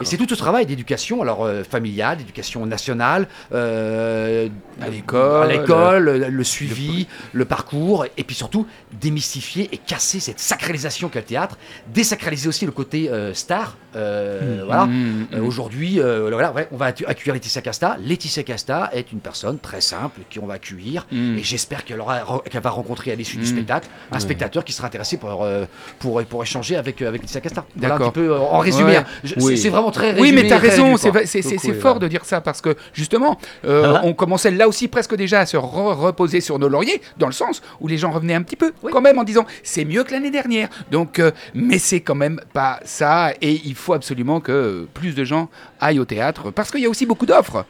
[0.00, 4.48] Et c'est tout ce travail d'éducation, alors euh, familiale, d'éducation nationale, euh,
[4.80, 8.66] À l'école, le, le suivi, le parcours, et puis surtout
[9.00, 11.56] démystifier et casser cette sacralisation qu'a le théâtre,
[11.92, 13.76] désacraliser aussi le côté euh, star.
[13.96, 14.86] euh, Voilà.
[14.86, 17.96] Mmh, Euh, Aujourd'hui, voilà, ouais, on va accu- accueillir Laetitia Casta.
[18.04, 21.06] Laetitia Casta est une personne très simple qui on va accueillir.
[21.12, 21.38] Mm.
[21.38, 23.46] Et j'espère qu'elle aura- qu'elle va rencontrer à l'issue du Mm.
[23.54, 25.46] spectacle un spectateur qui sera intéressé pour,
[25.98, 27.64] pour, pour échanger avec, avec Laetitia Casta.
[27.76, 28.12] Voilà un D'accord.
[28.12, 28.90] petit peu en résumé.
[28.92, 28.96] Ouais.
[28.98, 29.04] hein.
[29.38, 29.56] Oui.
[29.58, 32.76] c'est- vraiment très Oui, résumé, mais t'as raison, c'est fort de dire ça parce que
[32.92, 34.00] justement, euh, Ah.
[34.04, 37.32] on commençait là aussi presque déjà à se re- reposer sur nos lauriers, dans le
[37.32, 38.92] sens où les gens revenaient un petit peu Oui.
[38.92, 40.68] quand même en disant c'est mieux que l'année dernière.
[40.90, 45.24] Donc, euh, mais c'est quand même pas ça et il faut absolument que plus de
[45.24, 45.48] gens
[45.80, 47.64] aillent au théâtre parce qu'il y a aussi beaucoup d'offres.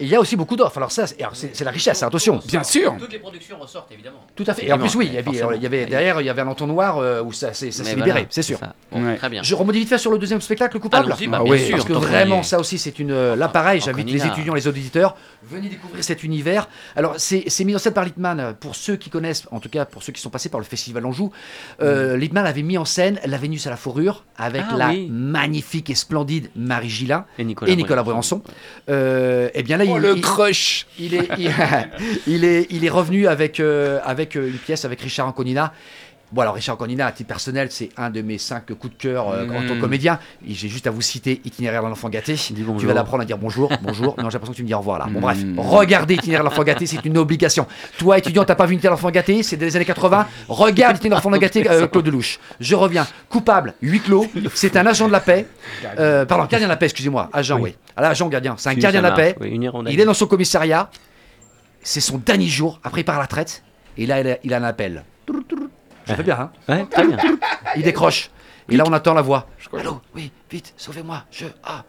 [0.00, 0.76] Et il y a aussi beaucoup d'offres.
[0.78, 2.40] Alors ça, c'est alors c'est- c'est la richesse, attention.
[2.46, 2.94] Bien sûr.
[2.98, 4.24] Toutes les productions ressortent évidemment.
[4.36, 4.66] Tout à fait.
[4.66, 5.52] Et en plus, oui, il y avait, Forcément.
[5.52, 8.26] il y avait derrière, il y avait un entonnoir euh, où ça, s'est- libéré, voilà,
[8.30, 8.58] c'est sûr.
[8.58, 8.74] ça.
[8.92, 9.16] Bon, Ouais.
[9.16, 9.42] Très bien.
[9.42, 11.06] Je rebondis vite fait sur le deuxième spectacle, le coupable.
[11.12, 11.76] Allons-y, bah, Ah bien oui, sûr.
[11.76, 13.10] Parce que vraiment, ça aussi, c'est une.
[13.12, 16.68] euh, Là, pareil, j'invite les étudiants, les auditeurs, venez découvrir cet univers.
[16.96, 18.54] Alors, c'est c'est mis en scène par Littman.
[18.60, 21.04] Pour ceux qui connaissent, en tout cas pour ceux qui sont passés par le Festival
[21.06, 21.30] Anjou,
[21.82, 25.08] euh, Littman avait mis en scène La Vénus à la fourrure avec Ah la oui.
[25.10, 28.04] magnifique et splendide Marie Gillin Et Nicolas, et Nicolas.
[28.88, 30.86] Euh, eh bien là, Oh, le il- crush.
[30.98, 31.52] il est, il,
[32.26, 35.72] il est, il est revenu avec, euh, avec euh, une pièce avec Richard Anconina.
[36.30, 39.30] Bon, alors Richard Anconina, à titre personnel, c'est un de mes cinq coups de cœur
[39.30, 39.80] euh, en tant que Mm.
[39.80, 40.18] comédien.
[40.46, 42.34] Et J'ai juste à vous citer Itinéraire de l'enfant gâté.
[42.34, 42.80] Dis bonjour.
[42.80, 44.14] Tu vas l'apprendre à dire bonjour, bonjour.
[44.18, 45.06] Non, j'ai l'impression que tu me dis au revoir là.
[45.10, 45.58] Bon, bref, Mm.
[45.58, 47.66] regardez Itinéraire de l'enfant gâté, c'est une obligation.
[47.98, 50.26] Toi, étudiant, t'as pas vu Itinéraire de l'enfant gâté, c'est des années 80.
[50.48, 52.38] Regarde Itinéraire de l'enfant gâté, euh, Claude Lelouch.
[52.60, 53.06] Je reviens.
[53.30, 54.26] Coupable, huis clos.
[54.54, 55.46] C'est un agent de la paix.
[55.98, 57.30] Euh, pardon, gardien de la paix, excusez-moi.
[57.32, 57.62] Agent, oui.
[57.70, 57.76] Oui.
[57.96, 58.54] Ah là, agent ou gardien.
[58.58, 59.34] C'est un gardien de la paix.
[59.40, 59.58] Oui.
[59.88, 60.90] Il est dans son commissariat.
[61.82, 62.80] C'est son dernier jour.
[62.84, 63.62] Après, il part à la traite.
[63.96, 65.04] Et là, il a, il a un appel.
[66.08, 67.16] Je fais bien, hein Ouais, très bien.
[67.76, 68.30] Il décroche.
[68.70, 69.46] Et là, on entend la voix.
[69.78, 70.00] Allô?
[70.14, 71.24] Oui, vite, sauvez-moi.
[71.30, 71.46] Je.
[71.64, 71.84] Ah.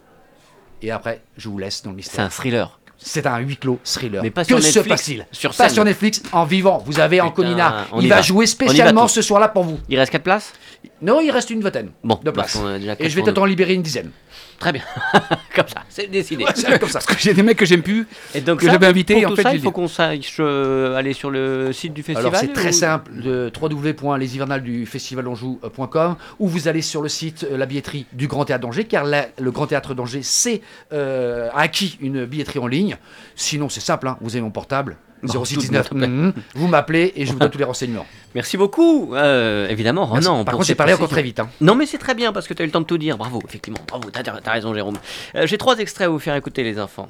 [0.82, 2.26] Et après, je vous laisse dans le C'est mystère.
[2.26, 2.80] un thriller.
[3.02, 4.22] C'est un huis clos thriller.
[4.22, 5.26] Mais pas que sur se Netflix, passe-t-il?
[5.32, 5.74] sur Pas scène.
[5.74, 6.84] sur Netflix, en vivant.
[6.86, 7.86] Vous avez Putain, Anconina.
[7.94, 8.22] on Il va va.
[8.22, 9.14] jouer spécialement tous.
[9.14, 9.80] ce soir-là pour vous.
[9.88, 10.54] Il reste 4 places?
[11.02, 12.62] Non, il reste une vingtaine Bon, de parce places.
[12.62, 13.44] qu'on a déjà Et quatre je vais pour peut-être nous.
[13.44, 14.12] en libérer une dizaine.
[14.60, 14.82] Très bien.
[15.56, 16.46] Comme ça, c'est décidé.
[16.54, 17.00] C'est comme ça.
[17.00, 18.06] Parce que j'ai des mecs que j'aime plus.
[18.36, 20.96] Et donc que j'avais invité, pour en tout fait, ça, il faut qu'on sache euh,
[20.96, 22.28] aller sur le site du festival.
[22.28, 27.46] Alors c'est très ou- simple, de www.leshivernales du festivalanjou.com ou vous allez sur le site
[27.50, 30.62] euh, la billetterie du Grand Théâtre d'Angers car la- le Grand Théâtre d'Angers c'est
[30.94, 32.98] euh, a acquis une billetterie en ligne.
[33.36, 34.98] Sinon c'est simple, hein, vous avez mon portable.
[35.24, 36.12] Bon, 0619, tout de même.
[36.12, 38.06] mhm, vous m'appelez et je vous donne tous les renseignements.
[38.36, 39.14] Merci beaucoup.
[39.16, 40.28] Euh, évidemment, Merci.
[40.30, 40.46] Ronan.
[40.46, 41.40] Par contre j'ai parlé encore très vite.
[41.40, 41.50] hein.
[41.62, 43.18] Non, mais c'est très bien parce que tu as eu le temps de tout dire.
[43.18, 43.80] Bravo, effectivement.
[43.88, 44.98] Bravo, t'as as raison, Jérôme.
[45.36, 47.10] Euh, J'ai trois extraits à vous faire écouter, les enfants.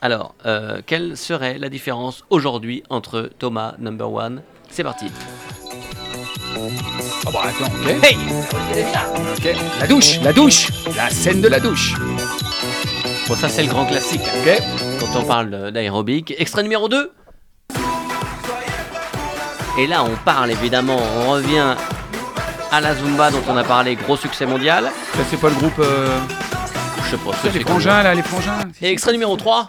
[0.00, 4.42] Alors, euh, quelle serait la différence aujourd'hui entre Thomas Number One?
[4.70, 5.06] C'est parti.
[7.26, 8.02] Ah bah attends, ok.
[8.02, 8.16] Hey.
[9.80, 11.94] La douche, la douche, la scène de la douche.
[13.28, 14.60] Bon, ça c'est le grand classique Ok.
[15.00, 16.34] quand on parle d'aérobic.
[16.38, 17.12] Extrait numéro 2.
[19.78, 21.74] Et là, on parle évidemment, on revient
[22.70, 24.84] à la Zumba dont on a parlé, gros succès mondial.
[25.14, 25.78] Ça c'est pas le groupe.
[25.78, 26.18] euh,
[27.04, 28.58] Je sais pas, ça, c'est les frangins là, les frangins.
[28.82, 29.68] Et extrait numéro 3.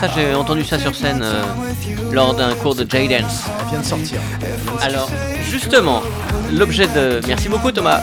[0.00, 1.42] Ça, j'ai entendu ça sur scène euh,
[2.10, 3.44] lors d'un cours de J-Dance.
[3.64, 4.18] Elle vient de sortir.
[4.80, 5.10] Alors,
[5.50, 6.00] justement,
[6.50, 7.20] l'objet de.
[7.28, 8.00] Merci beaucoup, Thomas.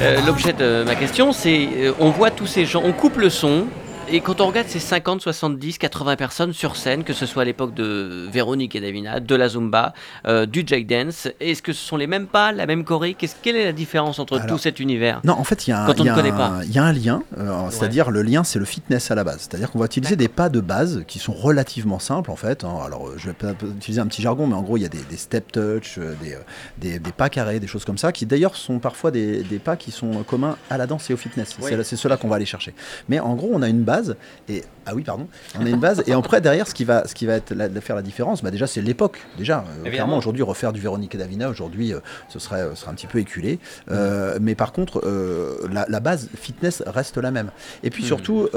[0.00, 1.68] Euh, l'objet de ma question, c'est
[2.00, 3.66] on voit tous ces gens, on coupe le son.
[4.10, 7.44] Et quand on regarde ces 50, 70, 80 personnes sur scène, que ce soit à
[7.44, 9.92] l'époque de Véronique et Davina, de la Zumba,
[10.26, 13.14] euh, du J-Dance, est-ce que ce sont les mêmes pas, la même choré?
[13.14, 15.20] Qu'est-ce- Quelle est la différence entre Alors, tout cet univers?
[15.24, 15.86] Non, en fait, il y y a un-
[16.32, 16.60] pas.
[16.64, 19.38] il y a un lien, euh, c'est-à-dire le lien, c'est le fitness à la base.
[19.48, 22.62] C'est-à-dire qu'on va utiliser des pas de base qui sont relativement simples en fait.
[22.62, 22.74] hein.
[22.84, 24.90] Alors, euh, je vais pas utiliser un petit jargon, mais en gros, il y a
[24.90, 26.38] des, des step touch, euh, des, euh,
[26.78, 29.90] des, des pas carrés, des choses comme ça, qui d'ailleurs sont parfois des, pas qui
[29.90, 31.56] sont communs à la danse et au fitness.
[31.60, 31.72] Oui.
[31.82, 32.74] C'est cela qu'on va aller chercher.
[33.08, 33.93] Mais en gros, on a une base
[34.48, 35.28] et ah oui, pardon,
[35.58, 37.68] on a une base et après derrière, ce qui va, ce qui va être la,
[37.80, 39.18] faire la différence, bah déjà, c'est l'époque.
[39.38, 42.82] Déjà, euh, clairement, aujourd'hui, refaire du Véronique et Davina, aujourd'hui, euh, ce serait, euh, ce
[42.82, 43.58] serait un petit peu éculé.
[44.40, 45.02] Mais par contre,
[45.70, 47.50] la, la base fitness reste la même.
[47.82, 48.06] Et puis Mm.
[48.06, 48.48] surtout,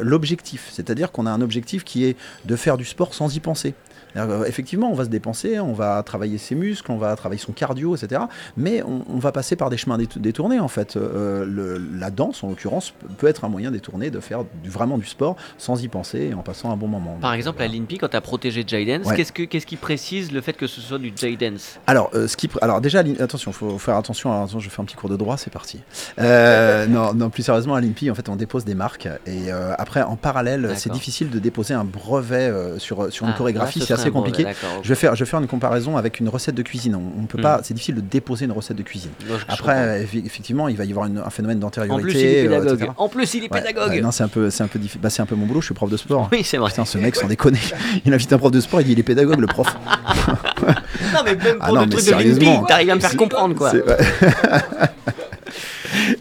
[0.00, 3.74] l'objectif, c'est-à-dire qu'on a un objectif qui est de faire du sport sans y penser.
[4.16, 7.52] Euh, Effectivement, on va se dépenser, on va travailler ses muscles, on va travailler son
[7.52, 8.22] cardio, etc.
[8.56, 10.96] Mais on, on va passer par des chemins détou- détournés, en fait.
[10.96, 14.98] Euh, le- la danse, en l'occurrence, peut être un moyen détourné de faire du, vraiment
[14.98, 17.16] du sport sans y penser et en passant un bon moment.
[17.20, 19.16] Par exemple, euh, à l'INPI, quand tu as protégé J-Dance, Ouais.
[19.16, 22.36] qu'est-ce, que, qu'est-ce qui précise le fait que ce soit du J-Dance Alors, euh, ce
[22.36, 24.30] qui, alors déjà, attention, faut faire attention.
[24.30, 25.80] Alors, attention, je fais un petit cours de droit, c'est parti.
[26.18, 29.72] Euh, non, non, plus sérieusement, à l'INPI, en fait, on dépose des marques et euh,
[29.78, 33.80] après, en parallèle, c'est difficile de déposer un brevet euh, sur sur une Ah, chorégraphie.
[33.80, 34.46] là, C'est assez compliqué.
[34.82, 36.94] Je vais faire, je vais faire une comparaison avec une recette de cuisine.
[36.94, 37.42] On, on peut Hmm.
[37.42, 39.10] pas, c'est difficile de déposer une recette de cuisine.
[39.28, 39.34] Non.
[39.48, 42.02] Après, effectivement, il va y avoir une- un phénomène en d'antériorité.
[42.02, 42.90] plus, il est euh, pédagogue.
[42.96, 43.90] en plus, il est pédagogue.
[43.90, 44.78] ouais, non, c'est un peu, c'est un peu.
[45.00, 45.60] Bah, c'est un peu mon boulot.
[45.60, 46.28] Je suis prof de sport.
[46.32, 46.70] Oui, c'est vrai.
[46.70, 47.58] Putain, ce mec, sans déconner,
[48.04, 49.66] il invite un prof de sport, il dit il est pédagogue, le prof.
[51.12, 53.72] Non, mais même Ah pour non, le truc de t'arrives à me faire comprendre, quoi.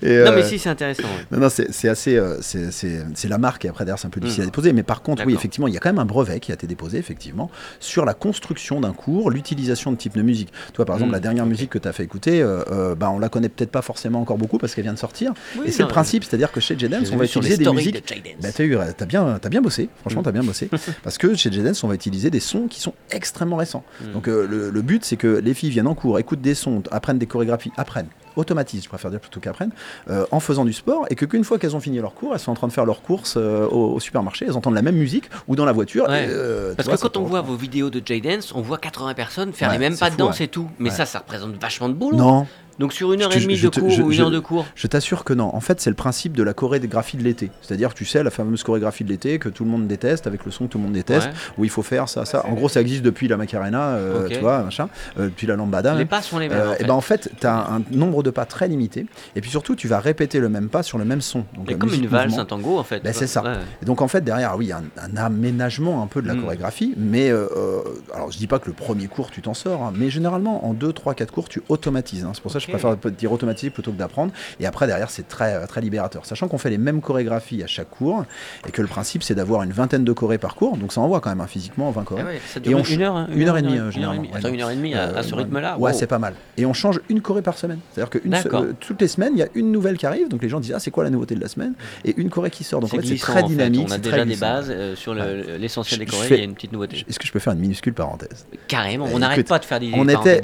[0.04, 1.04] Et, Non, mais euh, si, c'est intéressant.
[1.04, 1.26] ouais.
[1.32, 2.16] Non, non, c'est assez.
[2.18, 4.48] euh, c'est- la marque et après derrière c'est un peu difficile Mm.
[4.48, 4.74] à déposer.
[4.74, 6.68] Mais par contre, oui, effectivement, il y a quand même un brevet qui a été
[6.68, 7.50] déposé, effectivement,
[7.80, 10.52] sur la construction d'un cours, l'utilisation de type de musique.
[10.74, 13.18] Toi, par exemple, la dernière musique que tu as fait écouter, euh, euh, bah, on
[13.20, 15.34] la connaît peut-être pas forcément encore beaucoup parce qu'elle vient de sortir.
[15.58, 17.96] Oui, et c'est le principe, c'est-à-dire que chez J-Dance, on va utiliser des musiques.
[17.96, 18.42] de.
[18.42, 19.90] Bah, t'as eu, t'as bien, bien bossé.
[20.02, 20.26] Franchement, Mm.
[20.26, 20.70] t'as bien bossé.
[21.04, 23.84] parce que chez J-Dance, on va utiliser des sons qui sont extrêmement récents.
[24.02, 24.12] Mm.
[24.14, 26.84] Donc euh, le, le but, c'est que les filles viennent en cours, écoutent des sons,
[26.92, 29.72] apprennent des chorégraphies, apprennent, automatisent, je préfère dire plutôt qu'apprennent,
[30.10, 32.40] euh, en faisant du sport, et que qu'une fois qu'elles ont fini leur cours, elles
[32.40, 34.96] sont en train de faire leurs courses euh, au, au supermarché, elles entendent la même
[34.96, 36.08] musique ou dans la voiture.
[36.08, 36.26] Ouais.
[36.26, 39.14] et, euh, Parce vois, que quand on voit vos vidéos de J-Dance, on voit 80
[39.14, 40.46] personnes faire Ouais, les mêmes pas de danse ouais.
[40.46, 40.70] et tout.
[40.80, 42.18] Mais ça, ça représente vachement de boulot.
[42.18, 42.48] Non,
[42.80, 44.32] Donc sur une heure Je et demie je de cours je- ou une je- heure
[44.32, 44.66] de cours.
[44.76, 45.54] je t'assure que non.
[45.56, 47.52] En fait, c'est le principe de la chorégraphie de l'été.
[47.62, 50.52] C'est-à-dire, tu sais, la fameuse chorégraphie de l'été que tout le monde déteste, avec le
[50.52, 51.34] son que tout le monde déteste, Ouais.
[51.60, 52.46] où il faut faire ça, ça.
[52.48, 55.92] En gros, ça existe depuis la Macarena, euh, tu vois, machin, euh, depuis la Lambada.
[55.94, 56.08] Les même.
[56.08, 56.58] pas sont les mêmes.
[56.58, 56.84] Euh, en et fait.
[56.86, 59.06] ben en fait, tu as un, un nombre de pas très limité.
[59.36, 61.46] Et puis surtout, tu vas répéter le même pas sur le même son.
[61.56, 63.02] Donc, Et comme une valse, un tango en fait.
[63.04, 63.44] Ben, c'est ça.
[63.44, 63.54] Ouais.
[63.82, 66.28] Et donc en fait derrière oui il y a un, un aménagement un peu de
[66.28, 66.42] la Mm.
[66.42, 67.82] chorégraphie mais euh, euh,
[68.14, 70.74] alors je dis pas que le premier cours tu t'en sors hein, mais généralement en
[70.74, 72.32] 2 3 4 cours tu automatises hein.
[72.34, 75.56] c'est pour ça je préfère dire automatiser plutôt que d'apprendre et après derrière c'est très
[75.56, 78.26] euh, très libérateur sachant qu'on fait les mêmes chorégraphies à chaque cours
[78.68, 81.20] et que le principe c'est d'avoir une vingtaine de chorés par cours donc ça envoie
[81.20, 83.48] quand même hein, physiquement 20 chorés Ah ouais, ça Et on une heure, hein, une
[83.48, 84.54] heure et demie, une heure généralement, et demie.
[84.56, 85.78] une heure et demie à, à Euh, ce rythme-là.
[85.78, 85.98] Ouais, wow.
[85.98, 86.34] c'est pas mal.
[86.58, 87.80] Et on change une choré par semaine.
[87.92, 88.62] C'est-à-dire que une se- D'accord.
[88.64, 90.28] euh, toutes les semaines, il y a une nouvelle qui arrive.
[90.30, 91.74] Donc les gens disent Ah, c'est quoi la nouveauté de la semaine?
[92.06, 92.80] Et une choré qui sort.
[92.82, 93.88] Donc en fait, c'est très dynamique.
[93.90, 96.28] On a déjà des bases sur le- l'essentiel des chorés.
[96.32, 97.06] Il y a une petite nouveauté.
[97.08, 98.46] Est-ce que je peux faire une minuscule parenthèse?
[98.68, 99.92] Carrément, on n'arrête pas de faire des.
[99.94, 100.42] On était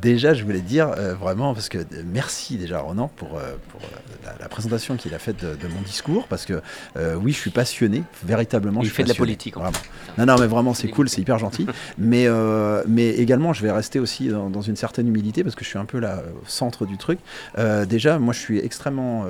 [0.00, 0.90] déjà, je voulais dire
[1.24, 3.86] vraiment parce que merci déjà Ronan pour, euh, pour euh,
[4.24, 6.60] la, la présentation qu'il a faite de, de mon discours parce que
[6.96, 8.80] euh, oui, je suis passionné, véritablement.
[8.82, 9.78] Il je suis fait de la passionné, politique, vraiment.
[10.18, 11.66] Non, non, mais vraiment, c'est cool, c'est hyper gentil.
[11.98, 15.64] mais, euh, mais également, je vais rester aussi dans, dans une certaine humilité parce que
[15.64, 17.18] je suis un peu là au centre du truc.
[17.58, 19.24] Euh, déjà, moi, je suis extrêmement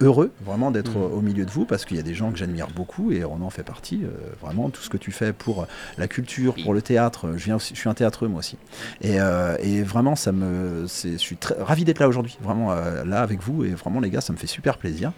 [0.00, 1.12] heureux vraiment d'être Mhm.
[1.12, 3.50] au milieu de vous parce qu'il y a des gens que j'admire beaucoup et Ronan
[3.50, 4.02] fait partie.
[4.42, 7.32] vraiment, tout ce que tu fais pour la culture, pour le théâtre.
[7.36, 8.56] Je, viens aussi, je suis un théâtreux moi aussi.
[9.00, 9.16] Et,
[9.62, 13.40] et vraiment, ça me, je suis très ravi d'être là aujourd'hui, vraiment euh, là avec
[13.42, 13.64] vous.
[13.64, 15.12] Et vraiment, les gars, ça me fait super plaisir.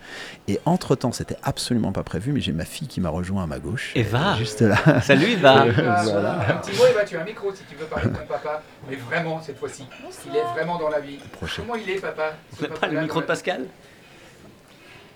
[0.49, 3.47] Et entre temps, c'était absolument pas prévu, mais j'ai ma fille qui m'a rejoint à
[3.47, 3.93] ma gauche.
[3.95, 4.33] Eva.
[4.35, 4.77] euh, Juste là.
[5.03, 5.67] Salut, Eva.
[5.67, 6.33] Voilà.
[6.51, 8.63] Un petit mot, Eva, tu as un micro si tu veux parler de ton papa,
[8.89, 9.85] mais vraiment cette fois-ci.
[10.31, 11.19] Il est vraiment dans la vie.
[11.33, 11.63] Prochain.
[11.63, 13.67] Comment il est, papa ce On n'a pas le micro de la- Pascal?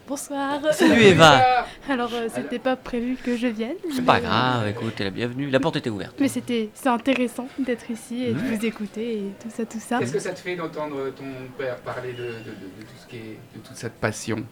[0.07, 0.61] Bonsoir.
[0.73, 1.65] Salut Eva.
[1.89, 3.77] Alors, euh, c'était pas prévu que je vienne.
[3.95, 5.49] C'est pas grave, écoute, t'es la bienvenue.
[5.49, 6.15] La porte était ouverte.
[6.21, 9.99] Mais c'était, c'est intéressant d'être ici et de vous écouter et tout ça, tout ça.
[9.99, 11.25] Qu'est-ce que ça te fait d'entendre ton
[11.57, 14.45] père parler de, de- de- de tout ce qui est, de toute cette passion?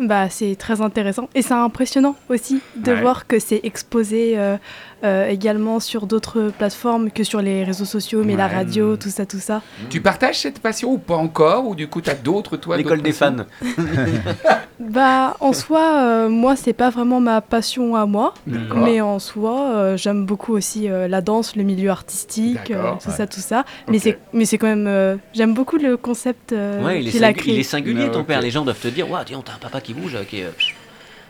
[0.00, 3.00] Bah, c'est très intéressant et c'est impressionnant aussi de Ouais.
[3.00, 4.56] voir que c'est exposé euh,
[4.97, 9.26] euh, également sur d'autres plateformes que sur les réseaux sociaux, mais la radio, tout ça,
[9.26, 9.62] tout ça.
[9.90, 13.02] Tu partages cette passion ou pas encore Ou du coup, tu as d'autres, toi L'école
[13.02, 13.36] des fans.
[14.80, 19.72] Bah, en soi, euh, moi, c'est pas vraiment ma passion à moi, mais en soi,
[19.74, 23.16] euh, j'aime beaucoup aussi euh, la danse, le milieu artistique, euh, tout Ouais.
[23.16, 23.64] ça, tout ça.
[23.88, 24.02] Mais Ok.
[24.04, 27.24] c'est, mais c'est quand même, euh, j'aime beaucoup le concept euh, Ouais, il est, qu'il
[27.24, 27.54] a créé.
[27.54, 28.40] il est singulier Ah, ton père.
[28.40, 30.44] Les gens doivent te dire, waouh, tiens, t'as un papa qui bouge, euh, qui, est,
[30.44, 30.50] euh,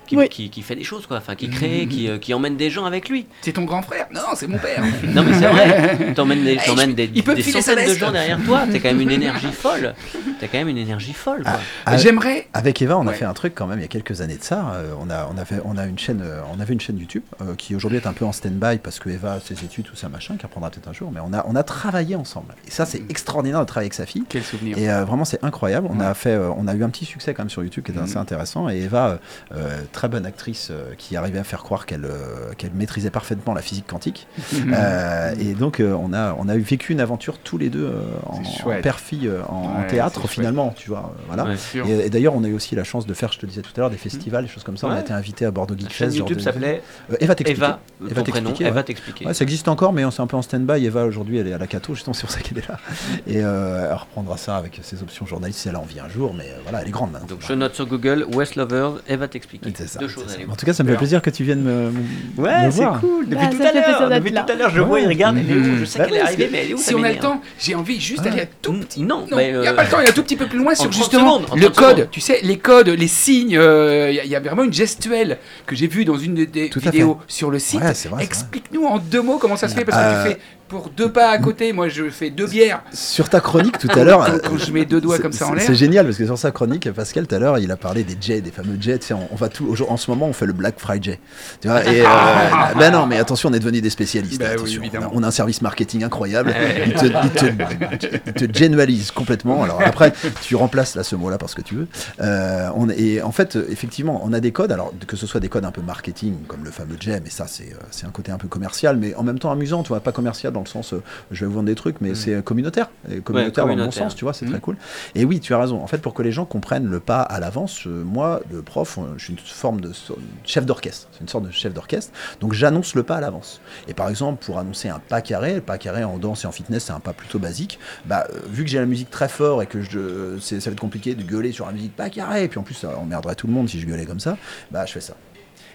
[0.08, 0.28] qui, Oui.
[0.28, 1.18] qui, qui fait des choses, quoi.
[1.18, 3.26] Enfin, qui crée, qui, euh, qui emmène des gens avec lui.
[3.42, 4.82] C'est ton grand frère Non, c'est mon père.
[5.04, 6.12] Non, mais c'est vrai.
[6.14, 8.64] T'emmènes des, t'emmènes des, il peut me des filer sa centaines de gens derrière toi.
[8.70, 9.94] T'as quand même une énergie folle.
[10.40, 11.60] T'as quand même une énergie folle, quoi.
[11.86, 12.48] Ah, J'aimerais.
[12.54, 13.14] Avec Eva, on a Ouais.
[13.14, 14.72] fait un truc quand même il y a quelques années de ça.
[14.74, 16.98] Euh, on, a, on, a fait- on, a une chaîne, euh, on avait une chaîne
[16.98, 19.84] YouTube euh, qui aujourd'hui est un peu en stand-by parce que Eva a ses études,
[19.86, 21.10] tout ça machin, qui reprendra peut-être un jour.
[21.12, 22.54] Mais on a, on a travaillé ensemble.
[22.66, 24.24] Et ça, c'est extraordinaire de travailler avec sa fille.
[24.28, 24.78] Quel souvenir.
[24.78, 25.88] Et euh, vraiment, c'est incroyable.
[25.90, 26.06] On Ouais.
[26.06, 28.00] a fait, euh, on a eu un petit succès quand même sur YouTube qui était
[28.00, 28.06] Mhm.
[28.06, 28.68] assez intéressant.
[28.68, 29.16] Et Eva, euh,
[29.56, 33.52] euh, très bonne actrice, euh, qui arrivait à faire croire qu'elle euh, qu'elle maîtrisait parfaitement
[33.52, 34.26] la physique quantique.
[34.72, 37.90] Euh, et donc, on a, on a vécu une aventure tous les deux
[38.26, 38.36] en,
[38.70, 41.14] en père-fille, en, en Ouais, théâtre finalement, tu vois.
[41.26, 41.44] voilà.
[41.44, 41.56] Ouais.
[41.88, 43.70] Et, et d'ailleurs, on a eu aussi la chance de faire, je te disais tout
[43.76, 44.86] à l'heure, des festivals, des choses comme ça.
[44.86, 46.16] On a été invité à Bordeaux Geek Fest.
[46.16, 47.64] YouTube de- s'appelait Euh, Eva t'expliquer.
[48.10, 49.26] Eva, t'expliquer, Eva t'expliquer.
[49.26, 50.84] Ouais, ça existe encore, mais c'est un peu en stand-by.
[50.84, 52.76] Eva, aujourd'hui, elle est à la Cato, justement, c'est pour ça qu'elle est là.
[53.26, 56.34] Et euh, elle reprendra ça avec ses options journalistes si elle a envie un jour,
[56.34, 57.26] mais voilà, elle est grande maintenant.
[57.28, 59.72] Donc je note sur Google West Lovers, Eva t'expliquer.
[59.76, 61.62] C'est ça, Deux choses à En tout cas, ça me fait plaisir que tu viennes
[61.62, 63.00] me, me Ouais, c'est voir.
[63.00, 63.26] cool.
[63.28, 65.36] Depuis Bah, tout à l'heure, depuis tout à l'heure, je vois, il regarde.
[65.38, 66.94] Elle est où Je sais Bah qu'elle est oui, arrivée, mais elle est où Si
[66.94, 69.58] on a le temps, j'ai envie juste d'aller un tout petit Non, Non, mais, il
[69.60, 70.74] n'y a euh, pas le temps, il y a un tout petit peu plus loin
[70.74, 71.74] sur 30 justement le 30 code.
[71.96, 72.08] secondes.
[72.10, 74.72] Tu sais, les codes, les signes, euh, il y a- il y, a vraiment une
[74.72, 77.80] gestuelle que j'ai vue dans une de- des Tout à vidéos sur le site.
[77.82, 78.22] Ouais.
[78.22, 80.38] Explique-nous en deux mots comment ça se fait, parce que Euh, tu fais
[80.68, 82.82] pour deux pas à côté, moi je fais deux bières.
[82.92, 84.40] Sur ta chronique tout à l'heure.
[84.42, 85.64] Quand, je mets deux doigts comme ça en l'air.
[85.64, 88.16] C'est génial parce que sur sa chronique, Pascal tout à l'heure, il a parlé des
[88.20, 88.98] jets, des fameux jets.
[88.98, 89.74] Tu sais, on, on va tout.
[89.88, 91.18] En ce moment, on fait le Black Friday.
[91.60, 92.04] Tu vois et, euh,
[92.78, 94.38] ben non, mais attention, on est devenus des spécialistes.
[94.38, 95.10] Ben oui, on, a, évidemment.
[95.14, 96.54] on a un service marketing incroyable.
[96.86, 99.62] il te, il te, il te complètement.
[99.62, 100.12] Alors après,
[100.42, 101.88] tu remplaces là ce mot-là parce que tu veux.
[102.20, 104.72] Euh, on, et en fait, effectivement, on a des codes.
[104.72, 107.46] Alors que ce soit des codes un peu marketing, comme le fameux jet, mais ça,
[107.46, 109.82] c'est euh, c'est un côté un peu commercial, mais en même temps amusant.
[109.82, 112.14] Tu vois, pas commercial dans le sens, euh, je vais vous vendre des trucs, mais
[112.14, 112.90] c'est communaire.
[113.10, 113.92] Et communautaire dans le bon communautaire.
[114.04, 114.76] sens, tu vois, c'est très cool.
[115.14, 115.80] Et oui, tu as raison.
[115.82, 118.98] En fait, pour que les gens comprennent le pas à l'avance, euh, moi, le prof,
[118.98, 121.08] euh, je suis une forme de so- chef d'orchestre.
[121.12, 122.12] C'est une sorte de chef d'orchestre.
[122.40, 123.60] Donc, j'annonce le pas à l'avance.
[123.86, 126.52] Et par exemple, pour annoncer un pas carré, le pas carré en danse et en
[126.52, 127.78] fitness, c'est un pas plutôt basique.
[128.06, 130.80] Bah, euh, vu que j'ai la musique très fort et que je, ça va être
[130.80, 133.46] compliqué de gueuler sur la musique pas carré, et puis en plus, ça emmerderait tout
[133.46, 134.36] le monde si je gueulais comme ça,
[134.70, 135.14] bah, je fais ça.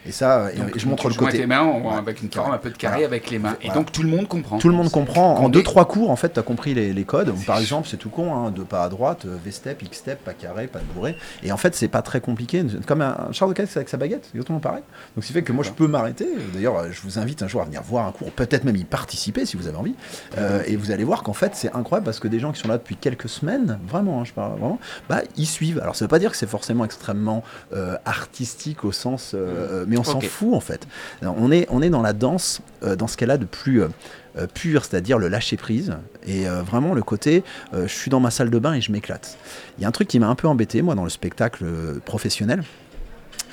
[0.06, 1.38] Et ça, Donc, et je montre le côté.
[1.38, 1.96] tes mains en- Ouais.
[1.98, 3.08] avec une forme un peu de carré Voilà.
[3.08, 3.56] avec les mains.
[3.62, 3.74] Et Voilà.
[3.82, 4.58] donc tout le monde comprend.
[4.58, 5.34] Tout le monde comprend.
[5.34, 7.34] En Qu'on deux, est- trois cours, en fait, tu as compris les, les codes.
[7.46, 10.68] Par exemple, c'est tout con, hein, deux pas à droite, euh, V-step, X-step, pas carré,
[10.68, 11.16] pas de bourré.
[11.44, 12.64] Et en fait, c'est pas très compliqué.
[12.86, 14.84] Comme un, Charles de Casse avec sa baguette, c'est exactement pareil.
[15.16, 16.28] Donc, ce qui fait que moi, je peux m'arrêter.
[16.54, 18.84] D'ailleurs, euh, je vous invite un jour à venir voir un cours, peut-être même y
[18.84, 19.96] participer si vous avez envie.
[20.38, 22.68] Euh, et vous allez voir qu'en fait, c'est incroyable parce que des gens qui sont
[22.68, 24.80] là depuis quelques semaines, vraiment, hein, je parle vraiment,
[25.10, 25.80] bah, ils suivent.
[25.82, 27.44] Alors, ça veut pas dire que c'est forcément extrêmement
[27.74, 29.32] euh, artistique au sens.
[29.34, 30.88] euh, euh, mais on s'en fout, en fait.
[31.22, 33.82] On, est, on est dans la danse, euh, dans ce qu'elle a de plus.
[33.82, 33.88] euh,
[34.36, 35.94] euh, pur, c'est-à-dire le lâcher prise,
[36.26, 39.38] et euh, vraiment le côté, je suis dans ma salle de bain et je m'éclate.
[39.78, 41.64] Il y a un truc qui m'a un peu embêté, moi, dans le spectacle
[42.04, 42.64] professionnel.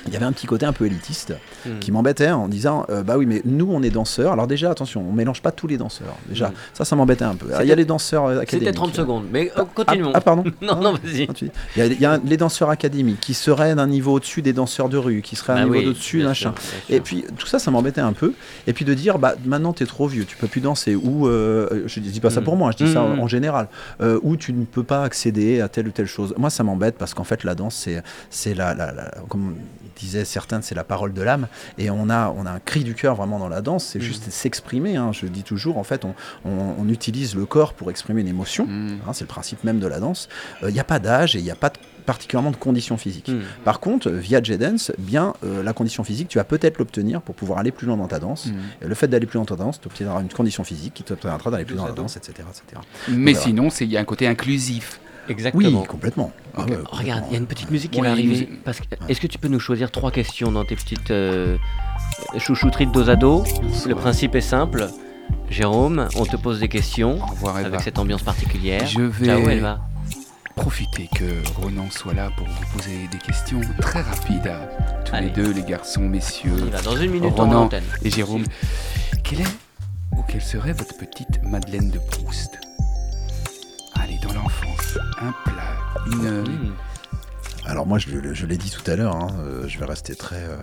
[0.07, 1.33] Il y avait un petit côté un peu élitiste
[1.65, 1.77] Hmm.
[1.79, 5.05] qui m'embêtait en disant euh, bah oui mais nous on est danseurs alors déjà attention
[5.07, 6.53] on mélange pas tous les danseurs déjà Hmm.
[6.73, 9.49] ça ça m'embêtait un peu il y a les danseurs académiques C'était 30 secondes, mais
[9.51, 10.11] euh, ah, continuons.
[10.15, 11.27] ah, pardon Non, non, vas-y.
[11.29, 11.51] Ah, dis.
[11.75, 14.53] il y a, il y a les danseurs académiques qui seraient d'un niveau au-dessus des
[14.53, 16.53] danseurs de rue qui seraient à un Ah niveau oui, au-dessus bien sûr.
[16.89, 18.33] et puis tout ça, ça m'embêtait un peu.
[18.65, 20.95] Et puis de dire, bah maintenant t'es trop vieux, tu peux plus danser.
[20.95, 22.43] Ou euh, je dis pas ça Mm.
[22.45, 23.67] pour moi, je dis ça en, général.
[24.01, 26.33] Euh, ou tu ne peux pas accéder à telle ou telle chose.
[26.37, 29.55] Moi, ça m'embête parce qu'en fait, la danse, c'est c'est la, la, la- comme
[29.95, 31.47] disaient certains, c'est la parole de l'âme.
[31.77, 33.85] Et on a on a un cri du cœur vraiment dans la danse.
[33.85, 34.03] C'est Mm.
[34.03, 34.95] juste s'exprimer.
[34.97, 35.11] hein.
[35.13, 36.13] Je dis toujours, en fait, on,
[36.45, 38.65] on- on utilise le corps pour exprimer une émotion.
[38.67, 38.99] Mmh.
[39.07, 40.29] Hein, c'est le principe même de la danse.
[40.63, 42.97] Euh, Il n'y a pas d'âge et il n'y a pas de- particulièrement de conditions
[42.97, 43.29] physiques.
[43.29, 43.41] Hmm.
[43.63, 47.59] Par contre, via J-Dance, bien euh, la condition physique, tu vas peut-être l'obtenir pour pouvoir
[47.59, 48.47] aller plus loin dans ta danse.
[48.47, 48.53] Mmh.
[48.83, 51.03] Et le fait d'aller plus loin dans ta danse, tu obtiendras une condition physique qui
[51.03, 52.33] te permettra d'aller plus loin dans la danse, etc.
[52.49, 52.81] etc.
[53.09, 54.99] Mais sinon, c'est- il y a un côté inclusif.
[55.29, 55.81] Exactement.
[55.81, 56.31] Oui, complètement.
[56.55, 58.47] Ah ouais, Regarde, il y a une petite musique qui va arriver.
[58.51, 61.57] nous- Parce que- Est-ce que tu peux nous choisir trois questions dans tes petites euh,
[62.37, 63.43] chouchouteries de dos à dos?
[63.87, 64.87] Le principe est simple.
[65.49, 67.67] Jérôme, on te pose des questions Au revoir, Eva.
[67.69, 68.85] avec cette ambiance particulière.
[68.85, 69.79] Je vais- Ciao, Elva.
[70.55, 74.69] profiter que Ronan soit là pour vous poser des questions très rapides à
[75.05, 75.27] tous Allez.
[75.27, 76.51] les deux, les garçons, messieurs.
[76.57, 77.69] Il va dans une minute en Ronan
[78.03, 78.43] et Jérôme.
[79.23, 79.55] Quelle est
[80.17, 82.59] ou quelle serait votre petite Madeleine de Proust?
[83.95, 84.70] Allez, dans l'enfance,
[85.19, 85.77] un plat,
[86.07, 86.41] une.
[86.41, 86.73] Mmh.
[87.65, 90.43] Alors moi, je, je l'ai dit tout à l'heure, hein, euh, je vais rester très,
[90.43, 90.57] euh,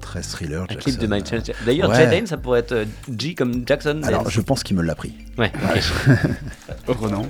[0.00, 0.62] très thriller.
[0.64, 0.90] Un Jackson.
[0.90, 1.62] clip de Michael Jackson.
[1.64, 1.96] D'ailleurs, Ouais.
[1.96, 2.84] Jaden, ça pourrait être euh,
[3.18, 4.00] G comme Jackson.
[4.04, 4.32] Alors, Dance.
[4.32, 5.14] je pense qu'il me l'a pris.
[5.38, 5.50] Ouais.
[6.86, 7.26] Ronan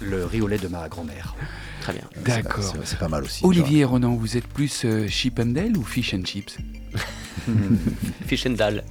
[0.00, 1.34] Le riz au lait de ma grand-mère.
[1.80, 2.02] Très bien.
[2.24, 2.74] D'accord.
[2.84, 3.44] C'est- pas mal aussi.
[3.44, 6.58] Olivier et Ronan, vous êtes plus euh, Chip and Dale ou Fish and Chips?
[8.26, 8.84] Fish and Dal.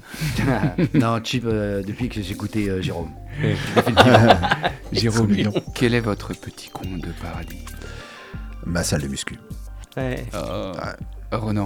[0.94, 3.12] non, Chip, euh, depuis que j'ai écouté euh, Jérôme.
[4.92, 5.36] Jérôme,
[5.74, 7.66] quel est votre petit coin de paradis.
[8.66, 9.38] Ma salle de muscu.
[9.98, 10.26] Ouais.
[11.32, 11.66] Ronan,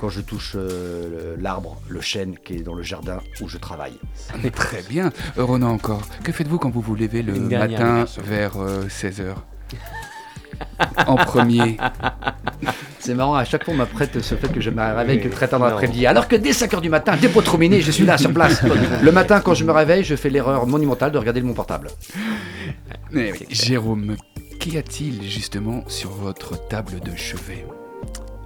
[0.00, 3.98] Quand je touche euh, l'arbre, le chêne qui est dans le jardin où je travaille.
[4.52, 5.12] très bien.
[5.36, 9.36] Ronan encore, que faites-vous quand vous vous levez le matin vers 16h
[11.06, 11.76] En premier.
[13.00, 15.30] C'est marrant, à chaque fois on m'apprête ce fait que je me réveille que Oui,
[15.30, 16.06] très tard dans l'après-midi.
[16.06, 18.62] Alors que dès 5h du matin, dépôt trop miné, je suis là sur place.
[19.02, 21.88] Le matin, quand je me réveille, je fais l'erreur monumentale de regarder mon portable.
[23.14, 23.32] Oui.
[23.48, 24.16] Jérôme,
[24.60, 27.64] qu'y a-t-il justement sur votre table de chevet?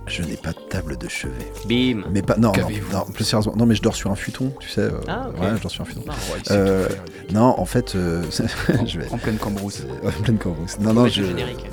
[0.06, 1.50] Je n'ai pas de table de chevet.
[1.66, 2.02] Bim.
[2.12, 2.36] Mais pas.
[2.36, 3.54] Non, non, non, plus sérieusement.
[3.56, 4.80] Non, mais je dors sur un futon, tu sais.
[4.82, 5.28] euh, Ah.
[5.40, 6.02] Ouais, je dors sur un futon.
[6.06, 6.12] Non,
[6.44, 6.88] sait Euh,
[7.32, 8.22] Non, en fait, euh,
[8.68, 8.88] mec.
[8.88, 9.08] je vais.
[9.10, 9.82] En pleine cambrousse.
[10.04, 10.78] En pleine cambrousse.
[10.80, 11.22] Non, non, je.
[11.22, 11.64] générique.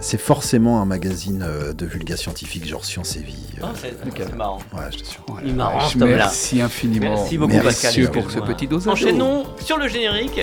[0.00, 3.36] C'est- forcément un magazine euh, de vulga scientifique, genre Science et Vie.
[3.62, 4.58] euh, Oh, c'est marrant.
[4.72, 5.24] Ouais, je t'assure.
[5.44, 5.88] Il est marrant.
[5.96, 7.10] Merci infiniment.
[7.16, 8.10] Merci beaucoup, Merci Pascal.
[8.10, 8.92] Pour ce petit dosage.
[8.92, 10.40] Enchaînons sur le générique.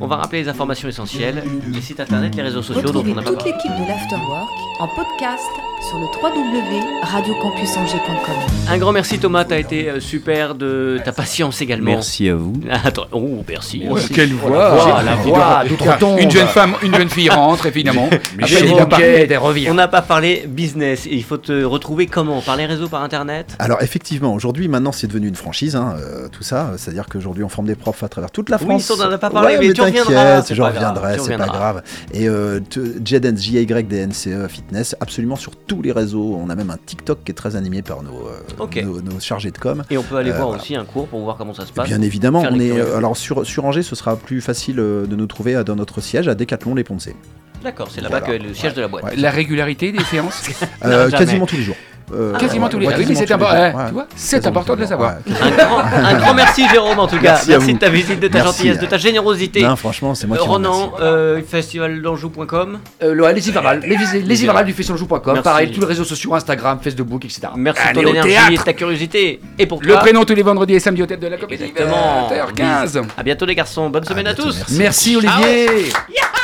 [0.00, 3.22] On va rappeler les informations essentielles, les sites internet, les réseaux sociaux dont on n'a
[3.22, 4.48] pas toute l'équipe de l'Afterwork
[4.80, 5.42] en podcast
[5.82, 8.34] sur le www.radiocampusangers.com.
[8.68, 11.90] Un grand merci Thomas, t'as été euh, super de ta patience également.
[11.92, 12.54] Merci à vous.
[12.84, 13.82] Attends, oh merci.
[14.14, 16.18] Quelle voix voix, la voix d'outre-tombe.
[16.18, 18.08] Une jeune femme, une jeune fille rentre évidemment.
[18.38, 19.68] Michel il a Bouquet, des revient.
[19.70, 21.06] On n'a pas parlé business.
[21.10, 22.40] Il faut te retrouver comment?
[22.40, 23.54] Par les réseaux, par internet?
[23.58, 26.72] Alors effectivement, aujourd'hui, maintenant, c'est devenu une franchise, hein, euh, tout ça.
[26.76, 28.84] C'est-à-dire qu'aujourd'hui, on forme des profs à travers toute la Oui, France.
[28.84, 30.70] ça, on en a pas parlé, Ouais, mais mais tu reviendras, t'inquiète, c'est je pas
[30.72, 31.82] grave, reviendrai, c'est pas grave.
[32.12, 32.60] Et euh,
[33.04, 36.38] JYDNCE E Fitness, absolument sur tous les réseaux.
[36.40, 38.76] On a même un TikTok qui est très animé par nos, euh, Ok.
[38.84, 39.82] nos, nos chargés de com.
[39.90, 40.62] Et on peut aller Euh, voir voilà.
[40.62, 41.86] aussi un cours pour voir comment ça se passe.
[41.88, 45.26] Bien évidemment, on est euh, alors sur, sur Angers, ce sera plus facile de nous
[45.26, 47.16] trouver dans notre siège à Decathlon les Poncés.
[47.62, 48.38] D'accord, c'est là-bas Voilà.
[48.38, 49.04] que le siège de la boîte.
[49.04, 49.16] Ouais.
[49.16, 50.50] La régularité des séances
[50.84, 51.76] Euh, quasiment tous les jours.
[52.14, 52.94] Euh, Quasiment tous les jours.
[52.98, 54.48] Oui, mais c'est important.
[54.48, 55.14] important de le savoir.
[55.42, 57.40] Un grand, un grand merci Jérôme en tout cas.
[57.48, 58.48] Merci de ta visite, de ta Merci.
[58.58, 59.62] gentillesse, de ta générosité.
[59.62, 60.46] Non, franchement, c'est moi qui.
[60.46, 62.78] Ronan, euh, festivaldanjou.com.
[63.02, 65.20] Euh, le- les Ivarales, les, les Ivarales du festivaljou.com.
[65.34, 65.42] Merci.
[65.42, 67.40] Pareil, tous les réseaux sociaux, Instagram, Facebook, etc.
[67.56, 68.52] Merci de Allez ton énergie théâtre.
[68.52, 69.40] et de ta curiosité.
[69.58, 71.64] Et pour Le toi, prénom tous les vendredis et samedis au tête de la comédie.
[71.64, 72.28] Exactement.
[72.30, 73.02] 20h15.
[73.18, 73.90] À bientôt les garçons.
[73.90, 74.64] Bonne semaine à tous.
[74.78, 75.16] merci.
[75.16, 75.90] Olivier.
[75.90, 76.35] Ciao.